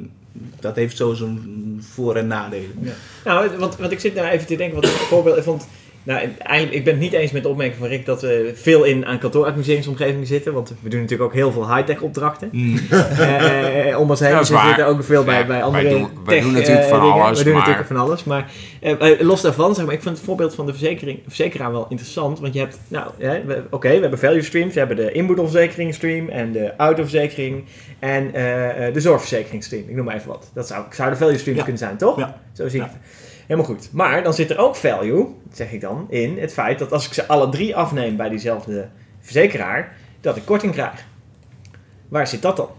[0.60, 2.90] dat heeft zo zijn voor- en nadelen.
[3.26, 5.68] Nou, want, want ik zit nou even te denken, wat een voorbeeld vond.
[6.06, 8.84] Nou, eigenlijk, ik ben het niet eens met de opmerking van Rick dat we veel
[8.84, 10.54] in aan kantooradministreringsomgevingen zitten.
[10.54, 12.50] Want we doen natuurlijk ook heel veel high-tech opdrachten.
[12.90, 14.38] Eh, eh, om ons heen.
[14.38, 16.84] Dus we zitten ook veel bij, Ja, bij wij andere doen- wij tech, doen natuurlijk
[16.84, 17.22] eh, van dingen.
[17.24, 18.24] alles, We doen maar- natuurlijk van alles.
[18.24, 18.52] Maar
[18.82, 21.86] eh, eh, los daarvan, zeg maar, ik vind het voorbeeld van de verzekering, verzekeraar wel
[21.90, 22.40] interessant.
[22.40, 23.08] Want je hebt, nou,
[23.70, 24.74] oké, we hebben value streams.
[24.74, 27.64] We hebben de inboedelverzekering stream en de autoverzekering
[28.00, 29.84] en eh, eh, de zorgverzekering stream.
[29.88, 30.52] Ik noem maar even wat.
[30.54, 31.64] Dat zou, zou de value streams Ja.
[31.64, 32.18] kunnen zijn, toch?
[32.18, 32.40] Ja.
[32.54, 32.92] Zo zie ik Ja.
[32.92, 33.02] het.
[33.48, 33.90] Helemaal goed.
[33.92, 37.14] Maar dan zit er ook value, zeg ik dan, in het feit dat als ik
[37.14, 38.88] ze alle drie afneem bij diezelfde
[39.22, 41.06] verzekeraar, dat ik korting krijg.
[42.10, 42.70] Waar zit dat dan?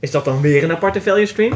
[0.00, 1.52] Is dat dan weer een aparte value stream?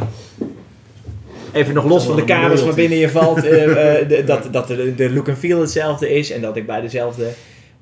[1.52, 4.94] Even nog los van de kaders waarbinnen je valt, eh, eh, de- dat, dat de,
[4.94, 7.28] de look and feel hetzelfde is en dat ik bij dezelfde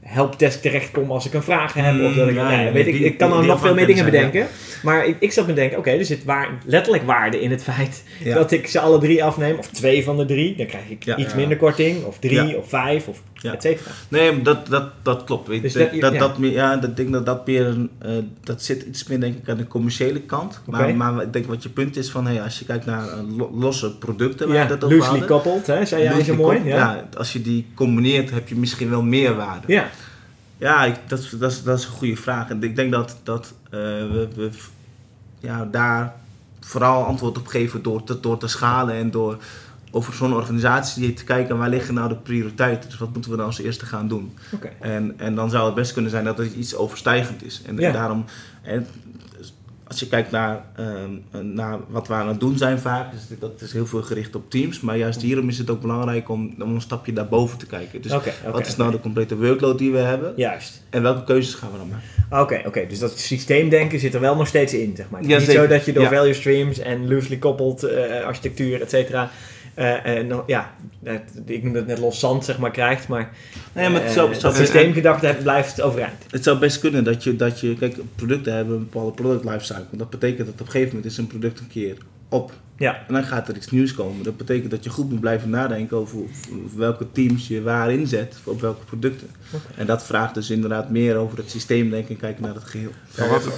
[0.03, 1.95] helpdesk terechtkom als ik een vraag heb.
[2.05, 3.75] Of dat ik, Mm, ja, nee, ja, weet ik, die- ik kan er nog veel
[3.75, 4.47] meer dingen zijn, bedenken.
[4.83, 7.63] Maar ik, ik zat me te denken, oké, er zit waar, letterlijk waarde in het
[7.63, 8.35] feit Ja.
[8.35, 11.17] dat ik ze alle drie afneem, of twee van de drie, dan krijg ik Ja.
[11.17, 11.37] iets Ja.
[11.37, 12.55] minder korting, of drie, Ja.
[12.57, 13.53] of vijf, of Ja.
[13.55, 13.91] et cetera.
[14.09, 15.47] Nee, dat, dat, dat klopt.
[15.63, 16.19] Dus dat- dat, ja.
[16.19, 18.11] dat, meer, ja, dat denk dat dat meer een, eh,
[18.43, 20.61] dat zit iets meer denk ik aan de commerciële kant.
[20.67, 23.37] Maar, maar ik denk wat je punt is van, hey, als je kijkt naar eh,
[23.37, 26.63] lo- losse producten waar Ja, het over loosely coupled, hè, zei jij zo mooi.
[26.65, 29.73] Ja, ja, als je die combineert heb je misschien wel meer waarde.
[29.73, 29.89] ja.
[30.61, 32.49] Ja, ik, dat, is- dat, dat is een goede vraag.
[32.51, 34.51] En ik denk dat, dat eh, we, we
[35.41, 36.15] ja, daar
[36.61, 39.37] vooral antwoord op geven door te, door te schalen en door
[39.91, 42.89] over zo'n organisatie te kijken waar liggen nou de prioriteiten.
[42.91, 44.33] Dus wat moeten we dan als eerste gaan doen?
[44.81, 47.63] En, en dan zou het best kunnen zijn dat het iets overstijgend is.
[47.67, 47.93] En, Ja.
[47.93, 48.25] daarom,
[48.63, 48.87] en,
[49.87, 53.61] als je kijkt naar, ehm, naar wat we aan het doen zijn vaak, dus dat
[53.61, 54.81] is heel veel gericht op teams.
[54.81, 58.03] Maar juist hierom is het ook belangrijk om, om een stapje daarboven te kijken.
[58.03, 58.13] Dus
[58.53, 60.33] wat is nou de complete workload die we hebben?
[60.37, 60.83] Juist.
[60.91, 62.43] En welke keuzes gaan we dan maken?
[62.43, 62.87] Oké, oké.
[62.89, 65.21] Dus dat systeemdenken zit er wel nog steeds in, zeg maar.
[65.21, 65.63] Het is Ja, niet zeker.
[65.63, 66.09] zo dat je door Ja.
[66.09, 69.31] value streams en loosely coupled eh, architectuur, et cetera,
[69.79, 70.75] eh, eh, nou, ja,
[71.05, 73.09] het- ik noem dat net los zand, zeg maar, krijgt.
[73.09, 73.31] Maar
[73.73, 76.25] Nee, maar het eh, zou- het zou- dat systeemgedachte blijft overeind.
[76.31, 79.85] Het zou best kunnen dat je, dat je, kijk, producten hebben een bepaalde product lifecycle.
[79.99, 81.97] Dat betekent dat op een gegeven moment is een product een keer
[82.29, 82.53] op.
[82.77, 83.05] Ja.
[83.07, 84.25] En dan gaat er iets nieuws komen.
[84.25, 86.19] Dat betekent dat je goed moet blijven nadenken over
[86.77, 89.29] welke teams je waar inzet, op welke producten.
[89.77, 92.91] En dat vraagt dus inderdaad meer over het systeemdenken en kijken naar het geheel.
[93.17, 93.49] Ja, Maar wat-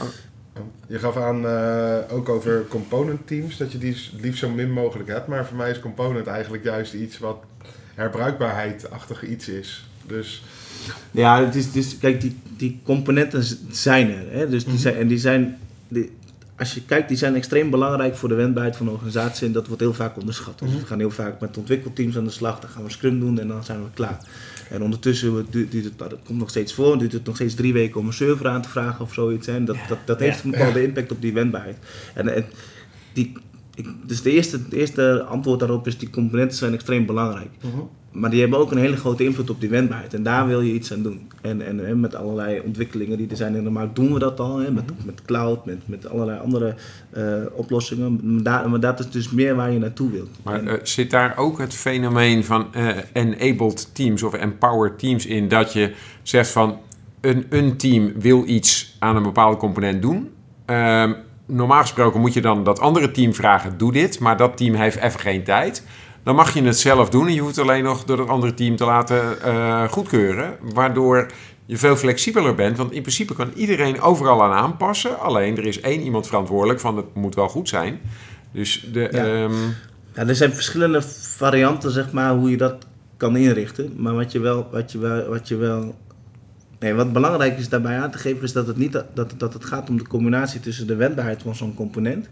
[0.87, 5.09] je, gaf aan eh, ook over component teams, dat je die liefst zo min mogelijk
[5.09, 5.27] hebt.
[5.27, 7.37] Maar voor mij is component eigenlijk juist iets wat
[7.95, 9.89] herbruikbaarheid-achtig iets is.
[10.07, 10.43] Dus
[11.11, 14.33] Ja, het is, dus, kijk, die, die componenten zijn er.
[14.33, 14.49] Hè?
[14.49, 16.11] Dus die zijn, en die zijn, die,
[16.57, 19.47] als je kijkt, die zijn extreem belangrijk voor de wendbaarheid van de organisatie.
[19.47, 20.59] En dat wordt heel vaak onderschat.
[20.59, 22.61] Dus we gaan heel vaak met ontwikkelteams aan de slag.
[22.61, 24.19] Dan gaan we Scrum doen en dan zijn we klaar.
[24.71, 26.99] En ondertussen duurt, duurt het, dat komt nog steeds voor.
[26.99, 29.47] Duurt het nog steeds drie weken om een server aan te vragen of zoiets.
[29.47, 31.77] En dat, dat, dat heeft een bepaalde impact op die wendbaarheid.
[32.15, 32.45] En, en
[33.13, 33.33] die,
[33.87, 37.51] ik, dus de eerste, de eerste antwoord daarop is, die componenten zijn extreem belangrijk.
[38.13, 40.15] Maar die hebben ook een hele grote invloed op die wendbaarheid.
[40.15, 41.31] En daar wil je iets aan doen.
[41.41, 44.59] En, en, met allerlei ontwikkelingen die er zijn in de markt doen we dat al.
[44.59, 46.75] Hè, met, met cloud, met, met allerlei andere
[47.11, 48.21] eh, oplossingen.
[48.23, 50.29] Maar, daar, maar dat is dus meer waar je naartoe wilt.
[50.43, 55.27] Maar En- eh, zit daar ook het fenomeen van eh, enabled teams of empowered teams
[55.27, 56.79] in dat je zegt van
[57.21, 60.29] een, een team wil iets aan een bepaalde component doen.
[60.65, 61.13] Ehm,
[61.51, 64.97] normaal gesproken moet je dan dat andere team vragen, doe dit, maar dat team heeft
[64.97, 65.85] even geen tijd.
[66.23, 68.77] Dan mag je het zelf doen en je hoeft alleen nog door het andere team
[68.77, 71.27] te laten eh, goedkeuren, waardoor
[71.67, 75.21] je veel flexibeler bent, want in principe kan iedereen overal aan aanpassen.
[75.21, 78.01] Alleen er is één iemand verantwoordelijk van het moet wel goed zijn.
[78.53, 79.25] Dus de, Ja.
[79.25, 79.53] ehm,
[80.15, 81.03] Ja, er zijn verschillende
[81.37, 82.75] varianten, zeg maar, hoe je dat
[83.17, 83.93] kan inrichten.
[83.97, 85.95] Maar wat je wel, wat je wel, wat je wel
[86.81, 89.65] Nee, wat belangrijk is daarbij aan te geven is dat het, niet, dat, dat het
[89.65, 92.29] gaat om de combinatie tussen de wendbaarheid van zo'n component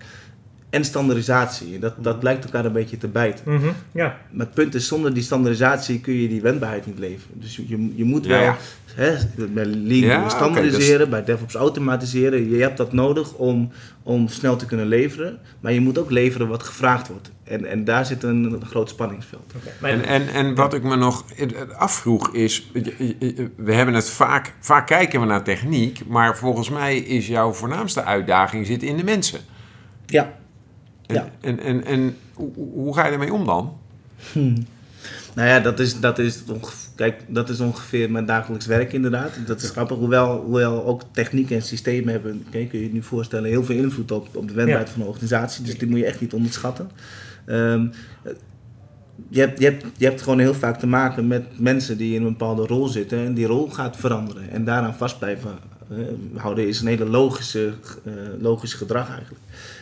[0.71, 1.79] en standaardisatie.
[1.79, 3.53] Dat, dat lijkt elkaar een beetje te bijten.
[3.53, 4.17] Mhm, Ja.
[4.31, 7.41] Maar het punt is, zonder die standaardisatie kun je die wendbaarheid niet leveren.
[7.41, 8.57] Dus je, je, moet Ja, wel ja.
[8.95, 9.15] Hè,
[9.47, 12.51] bij Lean Ja, standaardiseren, bij DevOps automatiseren.
[12.51, 13.71] Je hebt dat nodig om,
[14.03, 15.39] om snel te kunnen leveren.
[15.61, 17.31] Maar je moet ook leveren wat gevraagd wordt.
[17.49, 19.53] En, en daar zit een, een groot spanningsveld.
[19.83, 21.25] En, en, en wat ik me nog
[21.77, 22.71] afvroeg is,
[23.57, 28.05] we hebben het vaak, vaak kijken we naar techniek, maar volgens mij is jouw voornaamste
[28.05, 29.41] uitdaging zit in de mensen.
[30.07, 30.33] Ja.
[31.07, 31.29] En, Ja.
[31.41, 33.79] en, en, en hoe, hoe ga je ermee om dan?
[34.33, 34.55] Hmm.
[35.35, 39.31] Nou ja, dat is, dat is, ongeveer, kijk, dat is ongeveer mijn dagelijks werk inderdaad.
[39.47, 43.03] Dat is grappig, hoewel, hoewel ook techniek en systemen hebben, kijk, kun je je nu
[43.03, 44.93] voorstellen, heel veel invloed op, op de wendbaarheid Ja.
[44.93, 45.65] van een organisatie.
[45.65, 46.91] Dus die moet je echt niet onderschatten.
[47.49, 47.87] Ehm,
[49.29, 52.33] je, hebt, je, je hebt gewoon heel vaak te maken met mensen die in een
[52.33, 54.51] bepaalde rol zitten en die rol gaat veranderen.
[54.51, 55.59] En daaraan vast blijven
[55.91, 55.99] eh,
[56.35, 57.73] houden is een hele logische,
[58.05, 59.41] eh, logisch gedrag eigenlijk.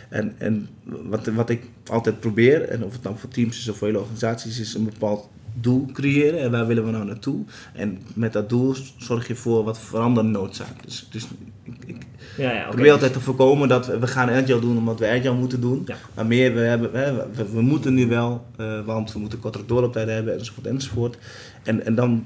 [0.08, 3.76] En, en wat, wat ik altijd probeer, en of het dan voor teams is of
[3.76, 5.28] voor hele organisaties, is een bepaald
[5.60, 6.40] doel creëren.
[6.40, 7.44] En waar willen we nou naartoe?
[7.72, 10.84] En met dat doel zorg je voor wat veranderde noodzaak.
[10.84, 11.26] Dus, dus
[11.66, 11.96] ik, ik
[12.36, 12.70] Ja, ja, oké.
[12.74, 15.82] probeer altijd te voorkomen dat we, we gaan agile doen omdat we agile moeten doen.
[15.86, 15.96] Ja.
[16.14, 19.64] Maar meer, we, hebben, hè, we, we moeten nu wel, eh, want we moeten kortere
[19.66, 21.18] doorlooptijden hebben enzovoort enzovoort.
[21.62, 22.22] En, en dan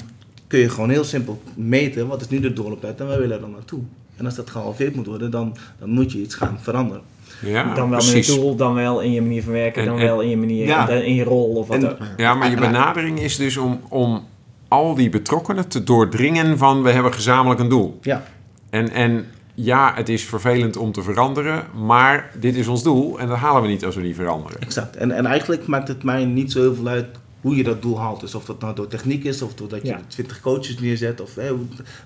[0.47, 3.43] kun je gewoon heel simpel meten wat is nu de doorlooptijd en waar willen we
[3.43, 3.81] dan naartoe.
[4.17, 7.03] En als dat gehalveerd moet worden, dan, dan moet je iets gaan veranderen.
[7.45, 8.29] Ja, dan wel met precies.
[8.29, 10.37] een tool, dan wel in je manier van werken, En- dan en- wel in je
[10.37, 10.89] manier, Ja.
[10.89, 11.99] in je rol of wat En- ook.
[12.17, 14.25] Ja, maar je benadering is dus om, om
[14.69, 17.99] al die betrokkenen te doordringen van we hebben gezamenlijk een doel.
[18.03, 18.25] Ja,
[18.71, 23.29] En, en ja, het is vervelend om te veranderen, maar dit is ons doel en
[23.29, 24.61] dat halen we niet als we niet veranderen.
[24.61, 24.97] exact.
[24.97, 27.07] En, en eigenlijk maakt het mij niet zo heel veel uit
[27.41, 28.21] hoe je dat doel haalt.
[28.21, 30.01] Dus of dat nou door techniek is, of doordat je Ja.
[30.07, 31.21] 20 coaches neerzet.
[31.21, 31.49] Of, hè,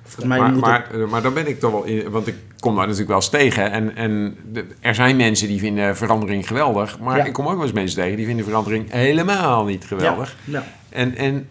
[0.03, 2.73] volgens mij Maar, moet maar, maar dan ben ik toch wel in, want ik kom
[2.73, 3.71] daar natuurlijk wel eens tegen.
[3.71, 7.25] En, en de- er zijn mensen die vinden verandering geweldig, maar Ja.
[7.25, 10.37] ik kom ook wel eens mensen tegen die vinden verandering helemaal niet geweldig.
[10.45, 10.65] ja, ja.
[10.89, 11.49] En, en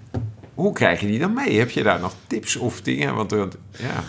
[0.54, 1.58] hoe krijg je die dan mee?
[1.60, 3.16] Heb je daar nog tips of dingen?
[3.16, 4.04] Want, ja.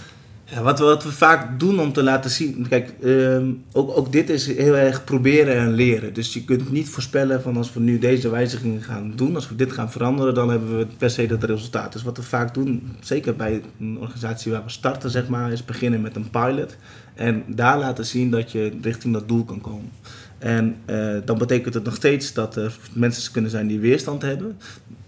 [0.62, 2.66] Wat, we, wat we vaak doen om te laten zien.
[2.68, 6.14] Kijk, ehm, ook, ook dit is heel erg proberen en leren.
[6.14, 9.54] Dus je kunt niet voorspellen van als we nu deze wijzigingen gaan doen, als we
[9.54, 11.92] dit gaan veranderen, dan hebben we per se dat resultaat.
[11.92, 15.64] Dus wat we vaak doen, zeker bij een organisatie waar we starten, zeg maar, is
[15.64, 16.76] beginnen met een pilot.
[17.14, 19.90] En daar laten zien dat je richting dat doel kan komen.
[20.38, 24.56] En eh, dan betekent het nog steeds dat er mensen kunnen zijn die weerstand hebben.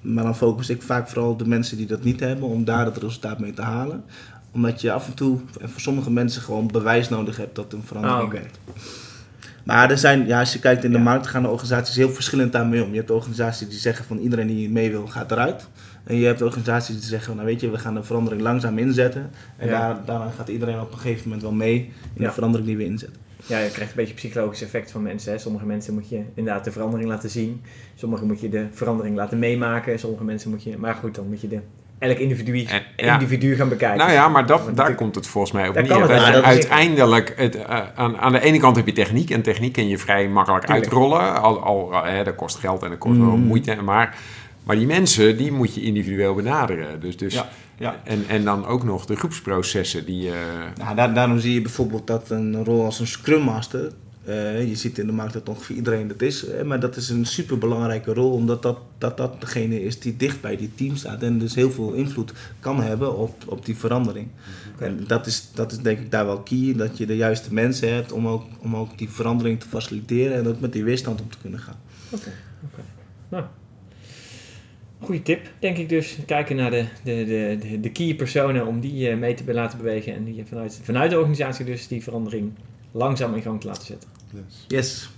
[0.00, 2.84] Maar dan focus ik vaak vooral op de mensen die dat niet hebben, om daar
[2.84, 4.04] het resultaat mee te halen
[4.56, 7.82] omdat je af en toe, en voor sommige mensen, gewoon bewijs nodig hebt dat een
[7.82, 8.32] verandering oké.
[8.38, 8.58] werkt.
[9.64, 11.02] Maar er zijn, ja, als je kijkt in de Ja.
[11.04, 12.90] markt, gaan de organisaties heel verschillend daarmee om.
[12.90, 15.68] Je hebt organisaties die zeggen van iedereen die mee wil, gaat eruit.
[16.04, 18.78] En je hebt organisaties die zeggen van, nou weet je, we gaan de verandering langzaam
[18.78, 19.30] inzetten.
[19.56, 19.78] En Ja.
[19.78, 21.74] daar, daarna gaat iedereen op een gegeven moment wel mee
[22.14, 22.26] in Ja.
[22.26, 23.20] de verandering die we inzetten.
[23.46, 25.32] Ja, je krijgt een beetje psychologisch effect van mensen.
[25.32, 25.38] Hè.
[25.38, 27.62] Sommige mensen moet je inderdaad de verandering laten zien.
[27.94, 29.98] Sommige moet je de verandering laten meemaken.
[29.98, 30.78] Sommige mensen moet je...
[30.78, 31.60] Maar goed, dan moet je de,
[31.98, 33.12] elk individu, En- ja.
[33.12, 33.98] individu gaan bekijken.
[33.98, 36.00] Nou ja, maar dat, Want daar komt het volgens mij op neer.
[36.00, 39.30] het dat uiteindelijk, het, eh, aan, aan de ene kant heb je techniek.
[39.30, 40.84] En techniek kun je vrij makkelijk Tuurlijk.
[40.84, 41.42] uitrollen.
[41.42, 43.44] Al, al, eh, dat kost geld en dat kost wel Mm.
[43.46, 43.74] moeite.
[43.84, 44.16] Maar,
[44.64, 47.00] maar die mensen, die moet je individueel benaderen.
[47.00, 48.00] Dus, dus, Ja, ja.
[48.04, 50.04] En, en dan ook nog de groepsprocessen.
[50.04, 50.34] Die, eh,
[50.84, 53.92] Nou, daar, daarom zie je bijvoorbeeld dat een rol als een Scrum Master.
[54.26, 56.44] Eh, je ziet in de markt dat ongeveer iedereen dat is.
[56.64, 60.40] maar dat is een super belangrijke rol, omdat dat, dat, dat degene is die dicht
[60.40, 61.22] bij die team staat.
[61.22, 64.28] En dus heel veel invloed kan hebben op, op die verandering.
[64.78, 66.74] En dat is, dat is denk ik daar wel key.
[66.76, 70.36] Dat je de juiste mensen hebt om ook, om ook die verandering te faciliteren.
[70.36, 71.78] En ook met die weerstand om te kunnen gaan.
[72.10, 72.30] Oké.
[73.28, 73.44] Nou.
[74.98, 76.18] Goeie tip, denk ik dus.
[76.26, 79.78] Kijken naar de, de, de, de, de key personen om die eh, mee te laten
[79.78, 80.14] bewegen.
[80.14, 82.52] En die vanuit, vanuit de organisatie dus die verandering
[82.92, 84.08] langzaam in gang te laten zetten.
[84.36, 84.64] Yes.
[84.68, 85.10] Yes.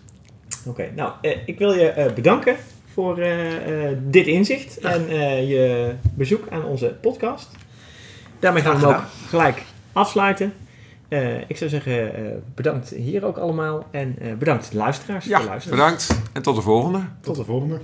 [0.67, 2.57] Oké, nou, eh, ik wil je eh, bedanken
[2.93, 7.49] voor eh, eh, dit inzicht en eh, je bezoek aan onze podcast.
[8.39, 9.63] Daarmee gaan we hem ook gelijk
[9.93, 10.53] afsluiten.
[11.09, 12.23] Eh, ik zou zeggen, eh,
[12.55, 15.79] bedankt hier ook allemaal en eh, bedankt de luisteraars voor ja, luisteren.
[15.79, 17.01] bedankt en tot de volgende.
[17.21, 17.79] Tot de volgende.